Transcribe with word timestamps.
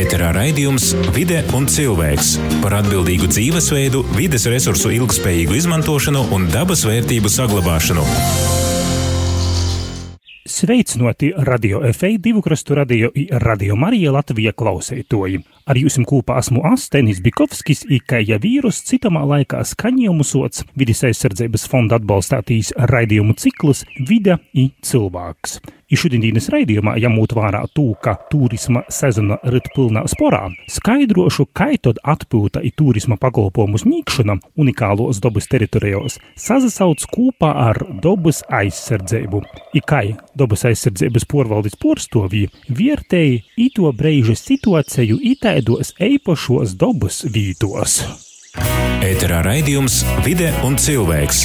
Ēterā 0.00 0.30
raidījums 0.32 0.94
Vide 1.12 1.42
un 1.56 1.66
cilvēks 1.68 2.30
par 2.62 2.72
atbildīgu 2.78 3.26
dzīvesveidu, 3.28 4.00
vides 4.14 4.46
resursu 4.48 4.92
ilgspējīgu 4.96 5.58
izmantošanu 5.58 6.22
un 6.32 6.46
dabas 6.48 6.86
vērtību 6.88 7.28
saglabāšanu. 7.28 8.04
Sveicināti 10.48 11.34
radio 11.50 11.82
FA 11.92 12.14
divu 12.16 12.40
krastu 12.46 12.78
radio 12.78 13.10
i 13.12 13.26
radio 13.44 13.76
Marija 13.76 14.14
Latvija 14.16 14.54
klausētoji. 14.56 15.42
Ar 15.70 15.78
jums 15.78 16.00
kopā 16.02 16.40
esmu 16.40 16.64
Astenis 16.66 17.20
Bikovskis, 17.22 17.84
ikāja 17.94 18.40
vīrus 18.42 18.80
citamā 18.88 19.20
laikā 19.36 19.60
skaņojumu 19.70 20.26
sots 20.26 20.64
vidas 20.74 21.04
aizsardzības 21.06 21.68
fonda 21.70 22.00
atbalstātīs 22.00 22.72
raidījumu 22.90 23.38
ciklus 23.38 23.84
Vida 24.08 24.40
i 24.50 24.72
cilvēks. 24.82 25.60
I 25.90 25.98
šodienas 25.98 26.46
raidījumā, 26.54 26.92
jāmūt 27.02 27.32
vērā 27.34 27.64
tū, 27.74 27.88
ka 27.98 28.12
turisma 28.30 28.84
sezona 28.94 29.40
rit 29.50 29.66
pilnā 29.74 30.04
sporā, 30.10 30.44
skaidrošu, 30.70 31.48
kā 31.50 31.72
tad 31.82 31.98
atpūta 32.06 32.62
i 32.62 32.70
turisma 32.70 33.16
pakalpojumu 33.18 33.80
sniegšana 33.82 34.36
unikālos 34.54 35.18
dabas 35.22 35.50
teritorijos 35.50 36.20
sasauc 36.38 37.02
kopā 37.10 37.50
ar 37.64 37.82
dabas 38.04 38.44
aizsardzību. 38.46 39.42
I 39.74 39.82
kā 39.82 40.04
dabas 40.38 40.62
aizsardzības 40.70 41.26
porvaldes 41.26 41.74
porstovī 41.82 42.44
vērtēja 42.70 43.42
ito 43.58 43.90
brīža 43.90 44.38
situāciju 44.38 45.18
itaidos 45.60 45.92
eipašos 46.00 46.72
dabas 46.80 47.20
vītos. 47.28 48.00
Ēterā 49.04 49.42
raidījums 49.44 50.00
Vide 50.24 50.50
un 50.64 50.78
cilvēks 50.80 51.44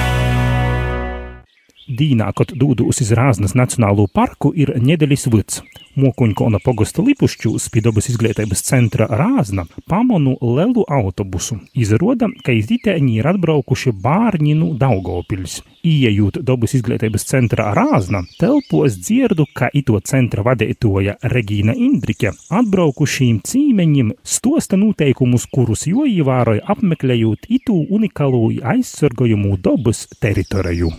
Dīnā, 1.91 2.29
kad 2.37 2.53
dūdūs 2.55 3.01
iz 3.03 3.11
Rāznas 3.17 3.55
Nacionālo 3.57 4.07
parku, 4.07 4.53
ir 4.55 4.71
Ņedeļas 4.79 5.27
vids. 5.33 5.61
Mokuņkona 5.99 6.61
pogosta 6.63 7.03
lipušķūs 7.03 7.65
pie 7.73 7.81
dabas 7.83 8.07
izglītības 8.13 8.61
centra 8.63 9.09
Rāzna 9.11 9.65
pamonu 9.91 10.37
lelu 10.39 10.85
autobusu. 10.87 11.57
Izroda, 11.75 12.29
ka 12.45 12.55
iz 12.55 12.71
itēņi 12.71 13.17
ir 13.19 13.27
atbraukuši 13.33 13.91
bārņi 14.05 14.55
no 14.55 14.71
Daugavpils. 14.79 15.59
Iejūt 15.83 16.39
dabas 16.47 16.77
izglītības 16.79 17.27
centra 17.27 17.73
Rāzna, 17.75 18.23
telpos 18.39 18.95
dzirdu, 19.01 19.49
ka 19.51 19.67
ito 19.75 19.99
centra 19.99 20.45
vadītoja 20.47 21.17
Regīna 21.35 21.75
Indrike 21.75 22.31
atbraukušīm 22.47 23.43
cīmeņiem 23.51 24.15
stosta 24.23 24.79
noteikumus, 24.79 25.49
kurus 25.51 25.89
jo 25.91 26.07
ievēroja 26.07 26.69
apmeklējot 26.71 27.51
itu 27.51 27.81
unikālo 27.91 28.47
aizsargojumu 28.63 29.57
dabas 29.59 30.07
teritoriju. 30.21 30.95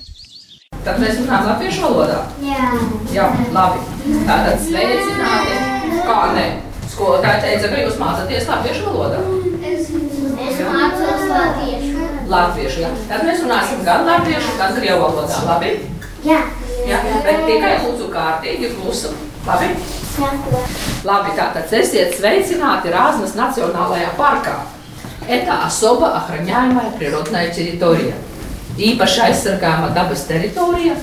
Tad 0.83 1.01
mēs 1.01 1.17
runājam 1.19 1.47
latviešu 1.49 1.83
valodā. 1.83 2.19
Jā. 2.43 2.67
Jā, 3.11 3.25
labi. 3.55 3.81
Tātad 4.27 4.61
sveicināti. 4.63 5.57
Kā 6.07 6.19
ne? 6.35 6.45
Skolotāji 6.91 7.43
teica, 7.43 7.71
ka 7.71 7.81
jūs 7.81 7.99
mācāties 8.01 8.47
latviešu 8.51 8.85
valodā. 8.87 9.19
Es, 9.67 9.89
es 10.47 10.61
mācos 10.63 11.25
latviešu. 11.31 12.07
Latviešu, 12.31 12.85
jā. 12.85 12.93
Tad 13.09 13.27
mēs 13.27 13.43
runāsim 13.43 13.83
gan 13.87 14.07
latviešu, 14.07 14.55
gan 14.61 14.77
krievu 14.77 15.03
valodā. 15.03 15.43
Labi? 15.49 15.73
Jā. 16.27 16.39
Jā, 16.87 17.03
bet 17.25 17.43
tikai 17.49 17.73
lūdzu 17.83 18.07
kārtīgi 18.13 18.71
klusu. 18.77 19.11
Labi? 19.47 19.73
Jā. 20.17 20.31
Labi, 21.07 21.35
tātad 21.37 21.77
esiet 21.81 22.15
sveicināti 22.17 22.95
Rāznas 22.95 23.35
Nacionālajā 23.37 24.15
parkā. 24.17 24.57
Это 25.27 25.65
особо 25.65 26.15
охраняемая 26.15 26.89
природная 26.91 27.49
территория. 27.51 28.15
Īpaši 28.80 29.20
aizsargājama 29.26 29.90
dabas 29.92 30.24
teritorija, 30.28 30.94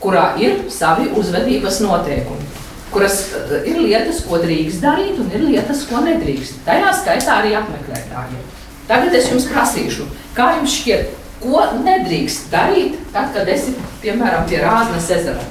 kurā 0.00 0.30
ir 0.40 0.62
savi 0.72 1.10
uzvedības 1.18 1.80
noteikumi, 1.84 2.46
kuras 2.92 3.20
eh, 3.36 3.68
ir 3.68 3.80
lietas, 3.82 4.22
ko 4.24 4.40
drīkst 4.40 4.80
darīt, 4.84 5.18
un 5.20 5.28
ir 5.34 5.44
lietas, 5.44 5.84
ko 5.90 6.00
nedrīkst. 6.06 6.62
Tajā 6.66 6.94
skaitā 7.02 7.40
arī 7.42 7.54
apmeklētājiem. 7.58 8.46
Tagad 8.88 9.16
es 9.18 9.28
jums 9.28 9.48
prasīšu, 9.50 10.06
kā 10.36 10.54
jums 10.56 10.78
šķiet, 10.80 11.12
ko 11.42 11.66
nedrīkst 11.84 12.48
darīt, 12.52 12.96
tad, 13.12 13.34
kad 13.34 13.50
esi 13.52 13.74
piemēram 14.02 14.48
pie 14.48 14.62
Rāznas 14.64 15.10
ezera. 15.12 15.44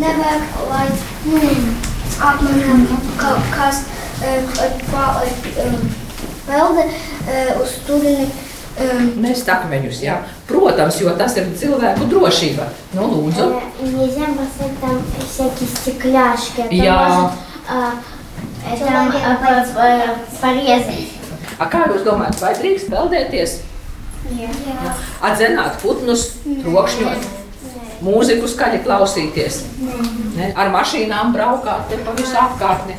Nevajag, 0.00 0.46
lai 0.70 0.86
mm, 1.28 1.68
apmanām 2.24 2.86
kaut 3.20 3.52
kas 3.52 3.82
pelde 6.46 6.88
uz 7.60 7.76
turieni. 7.86 8.30
Mēs 9.20 9.44
takmeņus, 9.46 10.00
jā. 10.04 10.16
Protams, 10.47 10.99
jo 11.01 11.09
tas 11.17 11.35
ir 11.37 11.47
cilvēku 11.57 12.07
drošība. 12.11 12.67
Nu, 12.93 13.07
lūdzu. 13.07 13.47
Нельзя 13.81 14.27
бросать 14.35 14.75
там 14.81 15.01
всякие 15.29 15.67
стекляшки. 15.67 16.61
Это 16.61 16.75
Jā. 16.75 17.09
может 17.09 17.31
а, 17.69 17.91
это, 18.73 18.85
а, 18.85 19.35
по- 19.35 19.73
по- 19.73 20.41
порезать. 20.41 21.07
A, 21.59 21.65
kā 21.69 21.85
jūs 21.91 22.03
domājat, 22.03 22.39
vai 22.41 22.53
drīkst 22.57 22.89
peldēties? 22.89 23.59
Jā. 24.37 24.49
Atzenāt 25.21 25.79
putnus, 25.81 26.27
trokšņot, 26.45 27.23
mūziku 28.01 28.47
skaļi 28.49 28.83
klausīties. 28.85 29.61
Ne? 30.37 30.51
Ar 30.55 30.69
mašīnām 30.73 31.33
braukāt 31.35 31.89
te 31.89 31.97
pa 32.05 32.11
visu 32.17 32.35
apkārtni. 32.37 32.95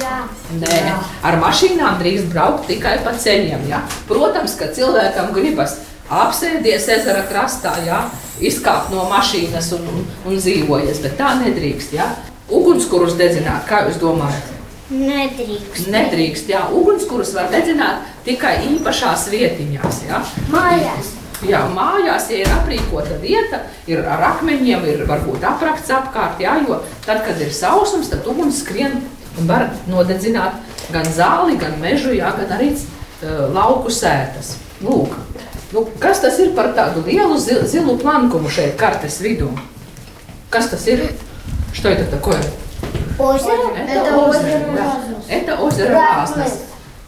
Jā. 0.00 0.24
Nē, 0.58 0.78
ar 1.22 1.36
mašīnām 1.42 1.98
drīkst 2.00 2.30
braukt 2.32 2.66
tikai 2.66 2.98
pa 3.04 3.12
ceļiem. 3.12 3.66
Ja? 3.68 3.82
Protams, 4.08 4.54
ka 4.58 4.70
cilvēkam 4.74 5.32
gribas 5.36 5.76
apsēsties 6.09 6.87
ezera 6.97 7.23
krastā, 7.29 7.75
ja? 7.85 8.03
izkāpt 8.39 8.93
no 8.93 9.05
mašīnas 9.11 9.73
un, 9.75 9.87
un, 9.91 10.05
un 10.29 10.39
dzīvojas, 10.39 11.01
bet 11.03 11.17
tā 11.19 11.33
nedrīkst. 11.41 11.95
Ja? 11.97 12.09
Ugunskurus 12.49 13.17
dedzināt, 13.19 13.67
kā 13.69 13.83
jūs 13.87 13.99
domājat? 14.01 14.55
Nedrīkst. 14.89 15.89
Nedrīkst, 15.93 16.49
jā, 16.49 16.63
ugunskurus 16.73 17.35
var 17.37 17.51
dedzināt 17.53 18.07
tikai 18.25 18.55
īpašās 18.71 19.27
vietiņās. 19.33 20.03
Ja? 20.07 20.23
Mājās. 20.53 21.13
Jā, 21.45 21.61
mājās, 21.71 22.25
ja 22.33 22.41
ir 22.41 22.49
aprīkota 22.51 23.15
vieta, 23.21 23.61
ir 23.87 24.01
ar 24.03 24.25
akmeņiem, 24.33 24.83
ir 24.91 25.05
varbūt 25.07 25.45
aprakts 25.47 25.91
apkārt, 25.95 26.41
jā, 26.43 26.57
jo 26.67 26.81
tad, 27.05 27.21
kad 27.23 27.39
ir 27.39 27.53
sausums, 27.55 28.09
tad 28.11 28.27
uguns 28.27 28.59
skrien 28.65 28.97
un 29.39 29.47
var 29.47 29.69
nodedzināt 29.87 30.57
gan 30.91 31.07
zāli, 31.07 31.55
gan 31.61 31.77
mežu, 31.79 32.11
jā, 32.17 32.33
gan 32.35 32.51
arī 32.57 32.73
uh, 32.75 33.45
lauku 33.55 33.93
sētas. 33.93 34.57
Lūk, 34.83 35.15
nu, 35.72 35.86
kas 35.98 36.20
tas 36.20 36.38
ir 36.38 36.54
par 36.54 36.72
tādu 36.76 37.04
lielu 37.06 37.38
zil, 37.38 37.64
zilu 37.66 37.96
plankumu 37.98 38.50
šeit 38.50 38.76
kartes 38.78 39.20
vidū? 39.20 39.50
Kas 40.50 40.70
tas 40.70 40.86
ir? 40.86 41.10
Что 41.72 41.88
это 41.88 42.04
такое? 42.10 42.38
Озеро? 43.18 43.74
Это 43.76 44.16
озеро, 44.16 44.66
да. 44.74 45.00
Это 45.28 45.56
озеро 45.56 45.92
Разность. 45.92 46.60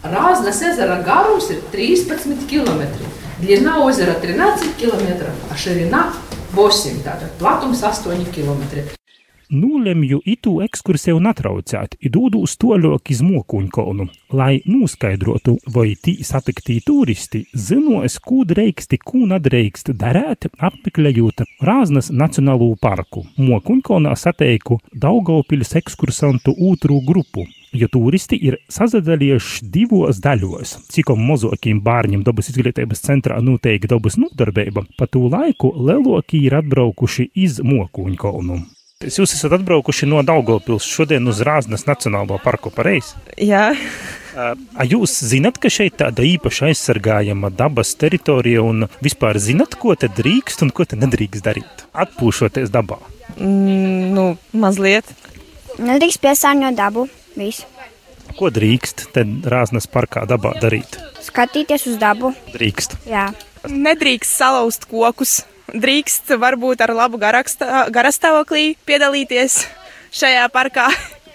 Разность 0.02 0.62
ezera 0.62 1.02
garums 1.02 1.50
ir 1.50 1.62
13 1.72 2.46
km. 2.48 2.82
Длина 3.38 3.84
озера 3.84 4.14
13 4.14 4.76
km, 4.76 5.26
а 5.50 5.56
širina 5.56 6.12
8, 6.54 7.02
tātad 7.02 7.30
platums 7.38 7.82
8 7.82 8.24
km. 8.32 8.62
Nūlemju 9.51 10.21
itu 10.31 10.53
ekskursiju 10.63 11.19
natraucēt, 11.19 11.97
idūdūs 12.07 12.53
toļok 12.61 13.11
iz 13.11 13.19
Mokuņkolnu, 13.27 14.05
lai 14.39 14.61
noskaidrotu, 14.63 15.57
vai 15.75 15.89
tī 15.99 16.13
satiktī 16.23 16.77
turisti 16.85 17.41
zinos, 17.51 18.15
kū 18.23 18.45
dreiksti, 18.47 19.01
kū 19.03 19.25
nadreikst 19.33 19.91
darēt, 19.99 20.47
apmeklējot 20.55 21.43
Rāznas 21.67 22.13
Nacionālo 22.15 22.71
parku. 22.79 23.25
Mokuņkolnā 23.43 24.15
sateiku 24.15 24.79
Daugavpiļas 24.95 25.75
ekskursantu 25.83 26.55
ūtru 26.55 27.03
grupu, 27.03 27.43
jo 27.75 27.91
turisti 27.91 28.39
ir 28.39 28.61
sazadalījuši 28.71 29.67
divos 29.67 30.23
daļos. 30.23 30.77
Cikom 30.95 31.27
mozokiem 31.27 31.83
bārņiem 31.83 32.23
dabas 32.23 32.53
izglītības 32.55 33.03
centrā 33.03 33.43
noteikti 33.43 33.91
dabas 33.91 34.15
nodarbība, 34.15 34.87
pa 34.95 35.11
tū 35.11 35.27
laiku 35.27 35.75
leloki 35.75 36.45
ir 36.47 36.61
atbraukuši 36.63 37.33
iz 37.35 37.59
Mokuņkolnu. 37.59 38.63
Jūs 39.01 39.33
esat 39.35 39.55
atbraukuši 39.57 40.09
no 40.09 40.21
Daugopils 40.25 40.85
šodien 40.85 41.27
uz 41.27 41.41
Rāznas 41.45 41.87
Nacionālo 41.89 42.37
parku 42.43 42.69
pareizi. 42.73 43.15
Jā, 43.41 43.71
A 44.31 44.85
jūs 44.87 45.11
zinat, 45.27 45.57
ka 45.59 45.67
šeit 45.71 45.97
tāda 45.99 46.23
īpaši 46.23 46.69
aizsargājama 46.69 47.49
dabas 47.51 47.91
teritorija 47.99 48.61
un 48.63 48.85
vispār 49.03 49.35
zinat, 49.43 49.75
ko 49.75 49.91
te 49.99 50.07
drīkst 50.07 50.63
un 50.63 50.71
ko 50.71 50.85
te 50.87 50.95
nedrīkst 50.99 51.43
darīt? 51.43 51.83
Atpūšoties 51.91 52.71
dabā. 52.71 52.99
mm, 53.35 54.15
nu, 54.15 54.25
mazliet. 54.55 55.11
Nedrīkst 55.81 56.21
piesārņot 56.23 56.79
dabu. 56.79 57.07
Viss. 57.35 57.65
Ko 58.39 58.47
drīkst 58.53 59.09
te 59.11 59.25
Rāznas 59.51 59.87
parkā 59.91 60.23
dabā 60.27 60.53
darīt? 60.63 60.95
Skatīties 61.19 61.89
uz 61.91 61.99
dabu. 61.99 62.31
Drīkst. 62.55 63.01
Jā. 63.11 63.31
Nedrīkst 63.67 64.31
salauzt 64.31 64.87
kokus. 64.87 65.41
Drīkst 65.71 66.33
varbūt 66.35 66.81
ar 66.83 66.91
labu 66.95 67.19
garastāvoklī 67.21 68.75
piedalīties 68.87 69.61
šajā 70.11 70.49
parkā. 70.51 70.89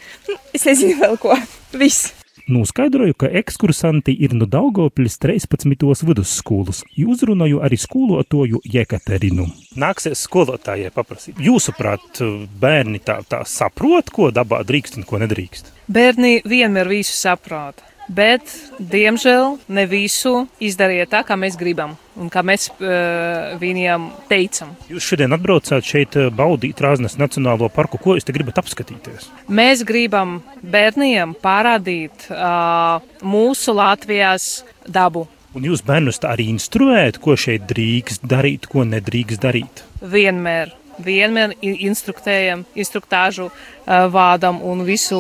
es 0.57 0.67
nezinu 0.69 0.99
vēl 1.01 1.17
ko. 1.21 1.37
Viss. 1.77 2.13
Noskaidroju, 2.47 3.17
ka 3.19 3.27
ekskursanti 3.41 4.13
ir 4.23 4.37
no 4.39 4.47
Daugopļas 4.47 5.17
13. 5.19 5.73
vidusskolas. 6.07 6.85
Uzrunāju 6.95 7.59
arī 7.67 7.79
skolotoju 7.81 8.61
Jekaterinu. 8.71 9.49
Nāksies 9.75 10.23
skolotājai 10.29 10.93
paprasīt. 10.95 11.41
Jūsuprāt, 11.43 12.23
bērni 12.61 13.03
tā, 13.03 13.19
tā 13.27 13.43
saprot, 13.51 14.13
ko 14.15 14.31
dabā 14.31 14.63
drīkst 14.69 15.01
un 15.01 15.09
ko 15.09 15.19
nedrīkst? 15.25 15.73
Bērni 15.91 16.39
vienmēr 16.47 16.93
visu 16.93 17.17
saprot. 17.19 17.83
Bet, 18.07 18.53
diemžēl, 18.79 19.57
ne 19.67 19.85
visu 19.91 20.45
izdarīja 20.63 21.09
tā, 21.11 21.23
kā 21.27 21.35
mēs 21.39 21.57
gribam 21.59 21.97
un 22.17 22.31
kā 22.33 22.41
mēs 22.47 22.69
uh, 22.71 23.57
viņiem 23.61 24.07
teicam. 24.31 24.71
Jūs 24.89 25.09
šodien 25.11 25.35
atbraucāt 25.37 25.85
šeit 25.85 26.17
baudīt 26.37 26.81
Rāznas 26.81 27.19
Nacionālo 27.21 27.69
parku. 27.73 28.01
Ko 28.01 28.17
jūs 28.17 28.27
te 28.27 28.35
gribat 28.37 28.61
apskatīties? 28.63 29.29
Mēs 29.51 29.83
gribam 29.87 30.39
bērniem 30.63 31.35
parādīt 31.43 32.29
uh, 32.31 33.03
mūsu 33.27 33.75
Latvijas 33.77 34.63
dabu. 34.87 35.27
Un 35.57 35.65
jūs 35.65 35.83
bērnus 35.85 36.21
arī 36.29 36.51
instruējat, 36.53 37.19
ko 37.25 37.37
šeit 37.41 37.67
drīkst 37.71 38.27
darīt, 38.29 38.69
ko 38.71 38.85
nedrīkst 38.87 39.41
darīt? 39.41 39.87
Vienmēr 40.05 40.75
vienmēr 41.03 41.55
instruktējam, 41.63 42.65
instruktāžu 42.79 43.49
vādam 43.87 44.59
un 44.67 44.83
visu 44.87 45.19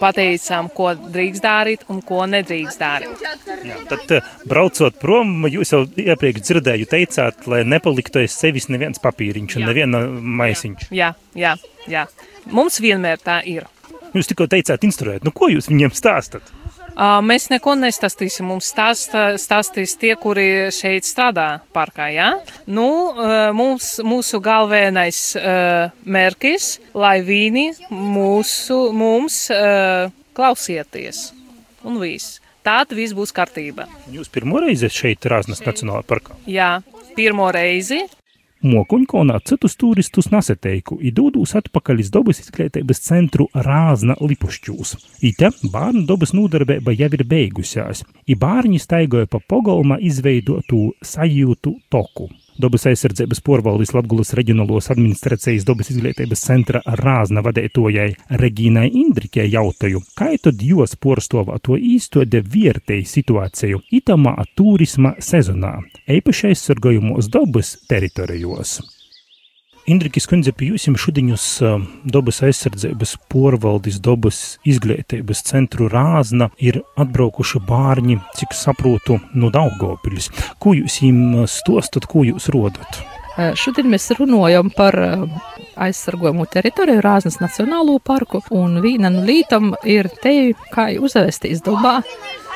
pateicām, 0.00 0.68
ko 0.74 0.92
drīkst 0.94 1.44
darīt 1.44 1.84
un 1.92 2.00
ko 2.04 2.24
nedrīkst 2.30 2.80
darīt. 2.80 3.24
Jā, 3.64 3.78
tad, 3.90 4.16
braucot 4.48 4.98
prom, 5.00 5.46
jūs 5.50 5.72
jau 5.74 5.84
iepriekš 5.86 6.44
dzirdēju, 6.48 6.90
teicāt, 6.90 7.46
lai 7.50 7.62
nepaliktu 7.68 8.24
aiz 8.24 8.36
sevis 8.36 8.68
neviens 8.72 9.00
papīriņš 9.04 9.58
un 9.58 9.64
jā. 9.64 9.70
neviena 9.70 10.02
maisiņš. 10.42 10.90
Jā, 10.94 11.14
jā, 11.38 11.54
jā. 11.90 12.04
Mums 12.52 12.80
vienmēr 12.84 13.22
tā 13.24 13.40
ir. 13.48 13.68
Jūs 14.14 14.28
tikko 14.30 14.46
teicāt, 14.50 14.84
instruēt, 14.86 15.24
nu 15.26 15.32
ko 15.34 15.48
jūs 15.50 15.70
viņiem 15.72 15.94
stāstat? 15.96 16.52
Mēs 16.94 17.48
neko 17.50 17.74
nestāstīsim. 17.78 18.46
Mums 18.52 18.68
stāsta, 18.70 19.34
stāstīs 19.40 19.96
tie, 19.98 20.14
kuri 20.20 20.70
šeit 20.74 21.06
strādā 21.08 21.60
parkā. 21.74 22.06
Ja? 22.14 22.30
Nu, 22.66 22.86
mums, 23.56 23.96
mūsu 24.06 24.38
galvenais 24.44 25.34
mērķis, 26.06 26.68
lai 26.94 27.18
viņi 27.26 27.66
mūsu, 27.90 28.78
mums 28.94 29.44
klausieties. 30.34 31.26
Un 31.84 31.98
viss. 32.00 32.38
Tāda 32.64 32.96
viss 32.96 33.12
būs 33.12 33.34
kārtība. 33.36 33.84
Jūs 34.08 34.30
pirmo 34.32 34.62
reizi 34.62 34.88
šeit 34.88 35.26
Rāznas 35.28 35.60
Nacionālajā 35.66 36.06
parkā? 36.08 36.38
Jā, 36.48 36.78
pirmo 37.18 37.50
reizi. 37.52 38.06
Mokuņkonā 38.64 39.42
citus 39.44 39.74
turistus 39.76 40.30
nesateiku, 40.32 40.96
idūdūs 41.10 41.52
atpakaļ 41.58 41.98
iz 42.00 42.10
dobas 42.14 42.38
izglītības 42.40 43.02
centru 43.04 43.44
Rāzna 43.66 44.16
Lipušķūs. 44.22 44.94
Ite 45.28 45.50
bērnu 45.74 46.06
dobas 46.08 46.32
nodarbība 46.32 46.94
jau 46.96 47.10
ir 47.12 47.26
beigusies, 47.28 48.06
i 48.24 48.38
bērni 48.40 48.80
staigoja 48.80 49.28
pa 49.28 49.42
pogolma 49.52 50.00
izveidotu 50.00 50.86
sajūtu 51.04 51.76
toku. 51.92 52.30
Dabas 52.54 52.84
aizsardzības 52.86 53.40
porvaldīs 53.42 53.90
Latgulas 53.96 54.30
reģionālos 54.38 54.86
administrācijas 54.94 55.66
dabas 55.66 55.90
izglītības 55.90 56.44
centra 56.46 56.82
Rāzna 57.00 57.42
vadētojai 57.42 58.08
Regīnai 58.38 58.86
Indrikē 59.02 59.48
jautāju, 59.50 60.04
kā 60.14 60.30
tad 60.38 60.62
jūs 60.62 60.94
porstovā 61.02 61.58
to 61.66 61.74
īstode 61.74 62.44
vērtēja 62.46 63.10
situāciju 63.10 63.82
itamā 63.98 64.36
turisma 64.54 65.16
sezonā, 65.18 65.80
eipaši 66.06 66.52
aizsargājumos 66.52 67.32
dabas 67.34 67.74
teritorijos. 67.90 68.78
Indrikas 69.84 70.24
kundze, 70.24 70.52
pie 70.56 70.70
jums 70.72 71.02
šodienus 71.02 71.46
dabas 72.08 72.38
aizsardzības 72.46 73.10
porvaldis 73.28 73.98
dabas 74.00 74.38
izglītības 74.64 75.42
centru 75.44 75.90
Rāzna 75.92 76.48
ir 76.56 76.78
atbraukuši 76.96 77.60
bārņi, 77.68 78.16
cik 78.38 78.56
saprotu, 78.56 79.18
no 79.36 79.50
Daugavpiļas. 79.52 80.30
Ko 80.56 80.72
jūs 80.72 80.96
viņiem 81.02 81.44
stostat, 81.52 82.08
ko 82.08 82.24
jūs 82.24 82.48
rodat? 82.54 83.02
Šodien 83.60 83.90
mēs 83.92 84.08
runājam 84.16 84.70
par 84.72 84.96
aizsargojumu 85.84 86.46
teritoriju 86.48 87.04
Rāznas 87.04 87.36
Nacionālo 87.42 87.98
parku, 88.00 88.40
un 88.56 88.80
viena 88.80 89.12
no 89.12 89.26
lītam 89.26 89.74
ir 89.84 90.08
te, 90.22 90.54
kā 90.72 90.94
uzvesties 90.96 91.60
dabā 91.66 91.98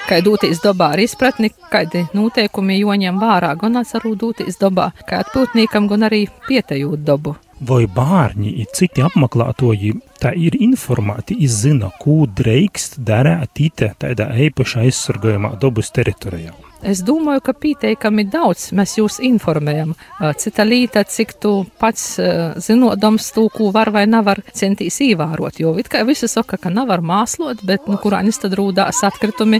kā 0.09 0.23
doties 0.25 0.63
dabā 0.65 0.93
ar 0.95 1.03
izpratni, 1.03 1.51
kādi 1.73 2.07
noteikumi 2.17 2.79
joņem 2.81 3.21
vārā, 3.21 3.53
gan 3.61 3.81
arī 3.83 4.15
doties 4.17 4.57
dabā, 4.61 4.91
kā 5.09 5.21
atpūtniekam, 5.25 5.89
gan 5.91 6.09
arī 6.09 6.25
pietejūt 6.49 7.05
dabu. 7.05 7.37
Vai 7.69 7.85
bērni 7.91 8.55
citi 8.73 9.03
apmeklētoji, 9.03 9.93
tā 10.23 10.35
ir 10.37 10.56
informēti, 10.59 11.38
izzina, 11.47 11.91
ko 12.03 12.25
drīkst 12.26 13.00
darīt 13.00 13.85
tādā 13.99 14.31
īpaši 14.49 14.87
aizsargājumā 14.87 15.56
dabas 15.61 15.93
teritorijā? 15.94 16.55
Es 16.79 17.00
domāju, 17.03 17.43
ka 17.43 17.53
pieteikami 17.59 18.23
daudz 18.31 18.69
mēs 18.79 18.93
jūs 19.00 19.17
informējam. 19.26 19.97
Cita 20.38 20.62
lieta, 20.62 21.03
cik 21.03 21.32
tu 21.43 21.53
pats 21.82 22.20
zinodams 22.62 23.32
to, 23.35 23.49
ko 23.50 23.73
var 23.75 23.91
vai 23.91 24.05
nevar 24.06 24.38
centīs 24.55 25.00
ievērot. 25.03 25.59
Jo 25.59 25.75
it 25.82 25.91
kā 25.91 26.05
visi 26.06 26.31
saka, 26.31 26.55
ka 26.55 26.71
nevar 26.71 27.03
māslot, 27.03 27.64
bet 27.67 27.91
nu, 27.91 27.99
kurānis 27.99 28.38
tad 28.38 28.55
rūdās 28.55 29.03
atkritumi 29.11 29.59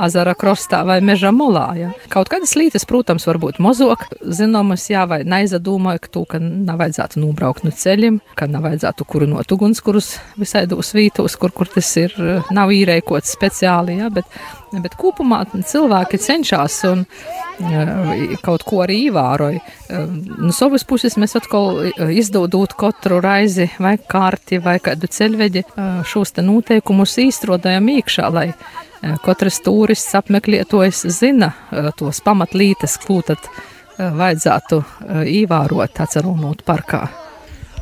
azara 0.00 0.32
krostā 0.38 0.84
vai 0.86 1.00
meža 1.04 1.32
molā. 1.34 1.66
Ja. 1.76 1.90
Kaut 2.08 2.30
kādas 2.32 2.54
lietas, 2.56 2.86
protams, 2.88 3.26
var 3.26 3.40
būt 3.42 3.58
mazāk 3.60 4.06
zināmas, 4.22 4.86
jā, 4.88 5.02
vai 5.10 5.24
neizdomāju, 5.26 6.04
ka 6.06 6.14
to, 6.14 6.22
ka 6.30 6.38
nav 6.40 6.78
vajadzētu 6.80 7.20
nobraukt 7.20 7.66
no 7.66 7.74
ceļiem, 7.74 8.22
ka 8.38 8.46
nav 8.48 8.68
vajadzētu 8.70 9.04
kurinot 9.10 9.50
ugunskurus 10.00 10.20
visaidos 10.38 10.94
vītos, 10.94 11.36
kur, 11.38 11.52
kur 11.52 11.68
tas 11.68 11.88
ir, 11.96 12.14
nav 12.50 12.70
īrēkots 12.72 13.34
speciāli, 13.36 13.98
jā, 14.00 14.08
bet, 14.10 14.24
bet 14.72 14.96
kopumā 14.96 15.44
cilvēki 15.52 16.18
cenšas 16.18 16.84
un 16.88 17.04
kaut 18.42 18.64
ko 18.64 18.82
arī 18.84 19.10
ievēroja. 19.10 19.60
No 20.38 20.52
savas 20.52 20.84
puses 20.84 21.16
mēs 21.16 21.36
atkal 21.36 21.90
izdodot 22.10 22.74
katru 22.74 23.20
raizi 23.20 23.68
vai 23.78 23.98
kārti 23.98 24.60
vai 24.62 24.78
kādu 24.80 25.06
ceļveģi 25.06 25.64
šos 26.06 26.32
te 26.32 26.42
noteikumus 26.42 27.18
īstrodājam 27.20 27.88
iekšā, 27.98 28.30
lai 28.32 28.52
katrs 29.24 29.60
turists 29.64 30.14
apmeklētājs 30.16 31.06
zina 31.12 31.52
tos 31.96 32.20
pamatlītes, 32.24 32.98
ko 33.04 33.20
tad 33.24 33.50
vajadzētu 33.98 34.84
ievērot 35.28 36.00
atcerunot 36.00 36.64
parkā. 36.64 37.08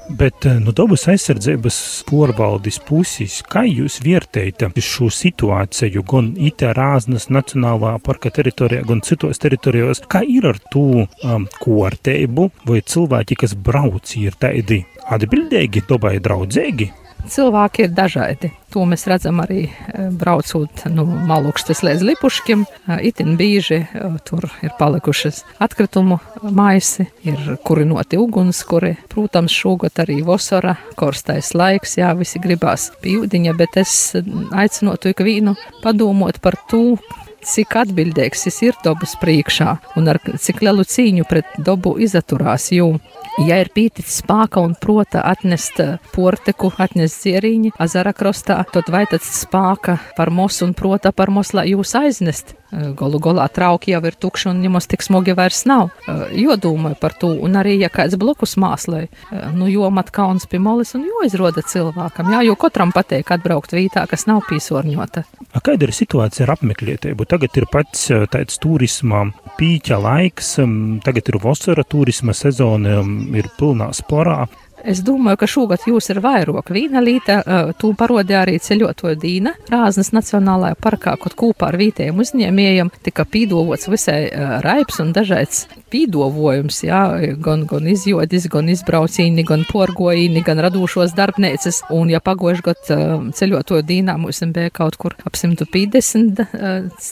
Bet 0.08 0.46
no 0.64 0.72
dabas 0.72 1.02
aizsardzības 1.12 1.78
porvaldes 2.08 2.78
puses, 2.88 3.42
kā 3.44 3.66
jūs 3.68 3.98
vērtējat 4.00 4.78
šo 4.80 5.10
situāciju 5.12 6.02
gan 6.08 6.30
Itā 6.48 6.70
Rāznas 6.76 7.28
Nacionālā 7.28 7.98
parka 8.00 8.32
teritorijā, 8.32 8.86
gan 8.88 9.02
citos 9.04 9.42
teritorijos, 9.42 10.00
kā 10.08 10.22
ir 10.24 10.48
ar 10.48 10.56
to 10.72 11.04
um, 11.04 11.44
kārtību, 11.60 12.48
vai 12.64 12.80
cilvēki, 12.80 13.36
kas 13.44 13.52
brauc, 13.52 14.14
ir 14.16 14.38
tādi 14.40 14.80
atbildīgi, 15.12 15.84
dabai 15.90 16.16
draudzīgi? 16.24 16.88
Cilvēki 17.26 17.86
ir 17.86 17.92
dažādi. 17.96 18.50
To 18.72 18.84
mēs 18.88 19.06
redzam 19.08 19.40
arī 19.40 19.66
braucot 20.20 20.84
no 20.92 21.04
nu, 21.08 21.20
Malukstas 21.28 21.80
līdz 21.86 22.04
Lipuškim. 22.04 22.64
Itin 23.02 23.36
bieži 23.40 23.80
tur 24.28 24.44
ir 24.62 24.74
palikušas 24.78 25.42
atkritumu 25.64 26.18
maisi, 26.42 27.08
ir 27.24 27.56
kurinoti 27.64 28.20
ugunskuri. 28.20 28.94
Protams, 29.08 29.54
šogad 29.56 30.02
arī 30.04 30.20
vasara, 30.26 30.76
korstais 31.00 31.54
laiks, 31.56 31.96
jā, 32.00 32.12
visi 32.18 32.42
gribās 32.44 32.90
pīdiņa, 33.02 33.56
bet 33.56 33.80
es 33.80 33.94
aicinotu 34.52 35.14
ikvienu 35.14 35.56
padomot 35.82 36.42
par 36.44 36.60
to, 36.70 36.98
cik 37.44 37.76
atbildīgs 37.82 38.44
šis 38.46 38.60
ir 38.66 38.78
dabas 38.84 39.14
priekšā 39.20 39.76
un 39.98 40.10
ar 40.10 40.20
cik 40.24 40.62
lielu 40.64 40.84
cīņu 40.86 41.26
pret 41.28 41.58
dabu 41.58 41.96
izaturās. 42.02 42.70
Jo, 42.74 42.94
ja 43.46 43.60
ir 43.62 43.70
pīticis 43.74 44.20
spāka 44.22 44.62
un 44.64 44.74
prota 44.80 45.22
atnest 45.26 45.80
porteku, 46.14 46.72
atnest 46.78 47.22
zieriņi 47.26 47.74
azara 47.78 48.14
krostā, 48.16 48.60
tad 48.72 48.90
vai 48.92 49.04
tad 49.10 49.24
spāka 49.24 49.98
par 50.16 50.32
mosu 50.34 50.66
un 50.66 50.74
prota 50.74 51.12
par 51.12 51.30
mosu, 51.30 51.58
lai 51.60 51.68
jūs 51.72 51.94
aiznest? 51.98 52.54
Galu 52.70 53.18
galā 53.22 53.46
trauki 53.48 53.94
jau 53.94 54.02
ir 54.04 54.16
tukši 54.20 54.50
un 54.50 54.60
jums 54.66 54.88
tik 54.90 55.04
smogi 55.04 55.32
vairs 55.36 55.62
nav. 55.68 55.88
Jo 56.36 56.58
domāju 56.60 56.98
par 57.00 57.14
to, 57.16 57.30
un 57.44 57.56
arī, 57.56 57.78
ja 57.80 57.88
kāds 57.92 58.18
blokus 58.20 58.58
māslai, 58.60 59.06
nu, 59.56 59.70
jo 59.72 59.88
mat 59.94 60.12
kauns 60.14 60.44
pie 60.50 60.60
molis 60.60 60.92
un 60.98 61.06
jo 61.08 61.24
izroda 61.24 61.64
cilvēkam, 61.64 62.28
jā, 62.34 62.42
jo 62.50 62.58
katram 62.60 62.92
patīk 62.92 63.32
atbraukt 63.32 63.72
vītā, 63.72 64.04
kas 64.10 64.26
nav 64.28 64.44
pīsorņota. 64.50 65.24
A 65.56 65.64
kāda 65.64 65.88
ir 65.88 65.94
situācija 65.96 66.44
ar 66.44 66.56
apmeklētību? 66.58 67.24
Tagad 67.28 67.56
ir 67.56 67.68
pats 67.72 68.10
tāds 68.32 68.60
turisma 68.60 69.24
pīķa 69.56 70.00
laiks, 70.04 70.58
tagad 71.08 71.32
ir 71.32 71.40
vasara 71.42 71.84
turisma 71.88 72.36
sezona, 72.36 73.00
ir 73.32 73.48
pilnā 73.56 73.92
sporā. 73.96 74.42
Es 74.84 75.00
domāju, 75.04 75.40
ka 75.40 75.48
šogad 75.50 75.86
jūs 75.88 76.10
ir 76.12 76.20
vairāk. 76.24 76.70
Vīna 76.74 77.02
līta, 77.02 77.40
tu 77.80 77.90
parodīja 77.98 78.44
arī 78.44 78.58
ceļotoju 78.62 79.18
Dīna 79.18 79.54
Rāznas 79.72 80.12
Nacionālajā 80.14 80.78
parkā, 80.82 81.16
kaut 81.20 81.34
kopā 81.38 81.72
ar 81.72 81.78
vietējiem 81.80 82.22
uzņēmējiem 82.22 82.92
tika 83.06 83.26
pīdovots 83.28 83.90
visai 83.90 84.20
raips 84.64 85.00
un 85.02 85.12
dažāds 85.16 85.66
pīdovojums, 85.92 86.82
jā, 86.84 87.00
gan, 87.42 87.64
gan 87.68 87.88
izjodis, 87.88 88.46
gan 88.52 88.68
izbraucīni, 88.72 89.44
gan 89.48 89.64
porgojīni, 89.68 90.42
gan 90.46 90.60
radūšos 90.64 91.14
darbnīcas. 91.16 91.82
Un, 91.94 92.12
ja 92.12 92.20
pagojuši 92.24 92.64
gadu 92.66 92.98
ceļotoju 93.36 93.86
Dīnā 93.88 94.18
mums 94.20 94.42
bija 94.54 94.72
kaut 94.74 94.98
kur 95.00 95.16
ap 95.26 95.38
150 95.38 96.44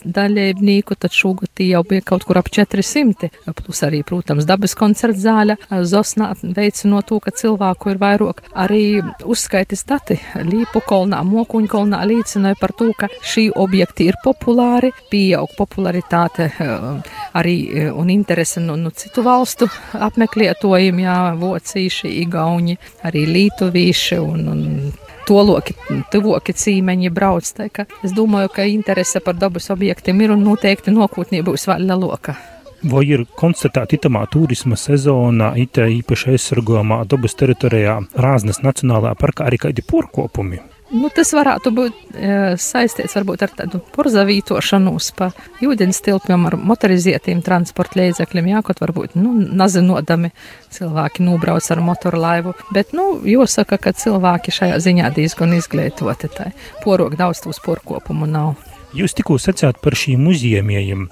daļēbnīku, 0.05 0.99
tad 1.01 1.17
šogad 1.17 1.65
jau 1.65 1.83
bija 1.89 2.05
kaut 2.13 2.27
kur 2.29 2.41
ap 2.41 2.51
400. 2.53 3.33
Plus 3.57 3.83
arī, 3.87 4.03
protams, 4.07 4.47
dabas 4.49 4.77
koncerts 4.79 5.25
zāļa, 5.25 5.59
Zosnā 5.89 6.33
veicinot 6.43 7.09
to, 7.09 7.21
ka 7.23 7.33
cilvēku 7.57 7.91
ir 7.91 7.99
vairāk. 7.99 8.43
Arī 8.55 9.03
uzskaitis 9.25 9.85
dati 9.87 10.19
Līpu 10.45 10.83
kolnā, 10.85 11.23
Mokuņu 11.25 11.69
kolnā 11.69 12.05
liecināja 12.07 12.57
par 12.61 12.73
to, 12.77 12.93
ka 12.97 13.09
šī 13.09 13.51
objekti 13.57 14.09
ir 14.11 14.17
populāri, 14.25 14.93
pieaug 15.11 15.49
popularitāte 15.57 16.51
arī 17.35 17.91
un 17.93 18.11
interese 18.11 18.61
no, 18.61 18.77
no 18.77 18.91
citu 18.91 19.23
valstu 19.23 19.69
apmeklētojiem, 19.93 21.01
jā, 21.01 21.19
vocīši, 21.41 22.13
igauņi, 22.27 22.79
arī 23.05 23.27
lītuvīši 23.27 24.19
un, 24.21 24.49
un 24.49 24.93
toloki, 25.27 25.75
tuvoki 26.13 26.53
cīmeņi 26.53 27.11
brauc. 27.11 27.47
Es 28.05 28.13
domāju, 28.13 28.53
ka 28.53 28.67
interese 28.69 29.21
par 29.21 29.37
dabas 29.39 29.71
objektiem 29.71 30.21
ir 30.21 30.37
un 30.37 30.45
noteikti 30.45 30.95
nākotnē 30.95 31.43
būs 31.47 31.67
vēl 31.71 31.89
lielāka. 31.89 32.37
Vai 32.85 33.07
ir 33.09 33.25
konstatēta 33.39 33.97
itamā 33.97 34.27
turisma 34.29 34.77
sezonā, 34.77 35.55
it 35.57 35.79
īpaši 35.81 36.35
aizsargojamā 36.35 37.03
dabas 37.09 37.37
teritorijā, 37.39 37.99
Rāznas 38.21 38.61
Nacionālajā 38.65 39.17
parkā 39.21 39.47
arī 39.49 39.61
kādi 39.63 39.85
porkopumi? 39.87 40.61
Nu, 40.95 41.09
tas 41.11 41.33
varētu 41.35 41.73
būt 41.75 41.97
e, 42.15 42.35
saistīts 42.63 43.17
varbūt 43.17 43.43
ar 43.43 43.55
tādu 43.59 43.81
porzavītošanos 43.97 45.09
pa 45.19 45.33
ūdens 45.67 45.99
tilpiem 46.07 46.47
ar 46.47 46.55
motorizētiem 46.63 47.41
transporta 47.43 47.99
līdzekļiem, 47.99 48.53
jā, 48.53 48.61
kaut 48.69 48.85
varbūt, 48.85 49.17
nu, 49.19 49.35
nazinodami 49.35 50.31
cilvēki 50.77 51.27
nobrauc 51.27 51.67
ar 51.75 51.83
motoru 51.83 52.23
laivu, 52.23 52.55
bet, 52.71 52.95
nu, 52.95 53.17
jāsaka, 53.27 53.81
ka 53.83 53.97
cilvēki 53.99 54.55
šajā 54.61 54.79
ziņā 54.87 55.11
diezgan 55.19 55.59
izglītoti, 55.59 56.31
tai 56.39 56.53
porok 56.85 57.19
daudz 57.19 57.43
tūs 57.43 57.59
porkopumu 57.67 58.31
nav. 58.31 58.55
Jūs 58.97 59.13
tikko 59.13 59.35
sacījāt 59.37 59.83
par 59.85 59.93
šīm 59.93 60.23
muzeumiem. 60.25 61.03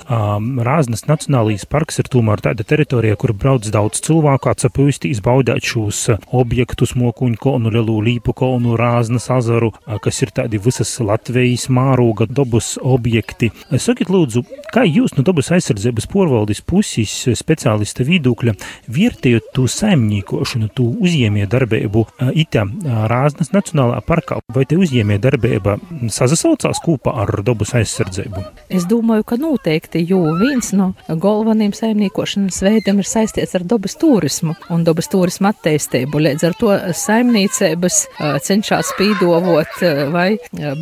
Rāznas 0.64 1.03
Nacionālais 1.05 1.67
parks 1.69 1.99
ir 2.00 2.07
tomēr 2.09 2.41
tāda 2.41 2.64
teritorija, 2.64 3.19
kur 3.21 3.35
brauc 3.37 3.67
daudz 3.69 4.00
cilvēku, 4.07 4.49
atsapuisti 4.49 5.11
izbaudīt 5.12 5.67
šos 5.69 5.99
objektus, 6.33 6.95
mokuņu 6.97 7.37
kolnu, 7.43 7.73
lielu 7.75 7.99
līpu 8.07 8.33
kolnu, 8.38 8.79
Rāznas 8.81 9.29
azaru, 9.35 9.69
kas 10.00 10.23
ir 10.25 10.33
tādi 10.33 10.61
visas 10.64 10.95
Latvijas 11.05 11.67
mārūga 11.69 12.25
dabas 12.31 12.79
objekti. 12.81 13.50
Sakiet, 13.76 14.09
lūdzu, 14.09 14.47
kā 14.73 14.87
jūs 14.88 15.19
no 15.19 15.26
dabas 15.29 15.53
aizsardzības 15.53 16.09
porvaldes 16.09 16.64
puses 16.64 17.12
speciālista 17.37 18.09
vidūkļa 18.09 18.57
vērtējat 18.97 19.53
to 19.59 19.67
saimniekošanu, 19.69 20.71
to 20.73 20.88
uzņēmē 21.05 21.50
darbību 21.53 22.07
itā 22.33 22.64
Rāznas 23.12 23.53
Nacionālā 23.53 24.00
parkā? 24.09 24.41
Vai 24.57 24.64
te 24.64 24.81
uzņēmē 24.81 25.21
darbība 25.21 25.76
sazasaucās 26.09 26.81
kopā 26.81 27.19
ar 27.26 27.37
dabas 27.45 27.74
aizsardzību? 27.81 28.43
Es 28.75 28.87
domāju, 28.90 29.25
ka 29.28 29.38
noteikti, 29.40 30.02
jo 30.09 30.21
viens 30.40 30.73
no 30.76 30.93
galvenajiem 31.09 31.75
saimniekošanas 31.76 32.61
veidiem 32.64 33.02
ir 33.02 33.09
saistīts 33.09 33.54
ar 33.59 33.66
dabas 33.69 33.97
turismu 34.00 34.54
un 34.73 34.87
dabas 34.87 35.11
turismu 35.12 35.50
attīstību. 35.50 36.23
Līdz 36.26 36.47
ar 36.49 36.57
to 36.61 36.73
saimniecības 37.04 38.00
cenšas 38.47 38.95
pīdovot 38.99 39.83
vai 40.14 40.28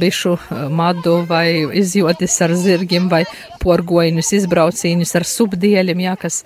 bišu 0.00 0.36
madu 0.72 1.22
vai 1.28 1.64
izjotis 1.82 2.38
ar 2.44 2.54
zirgiem 2.58 3.10
vai 3.12 3.24
porgoņus, 3.62 4.32
izbraucīņus 4.40 5.12
ar 5.18 5.26
subdieļiem, 5.28 6.00
jā, 6.02 6.16
kas 6.18 6.40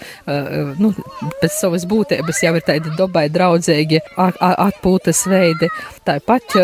nu, 0.80 0.92
pēc 1.40 1.54
savas 1.54 1.86
būtības 1.88 2.42
jau 2.44 2.52
ir 2.58 2.66
tādi 2.66 2.92
dabai 2.98 3.26
draudzīgi 3.32 4.02
atpūtas 4.16 5.24
veidi. 5.30 5.70
Tāpat 6.06 6.58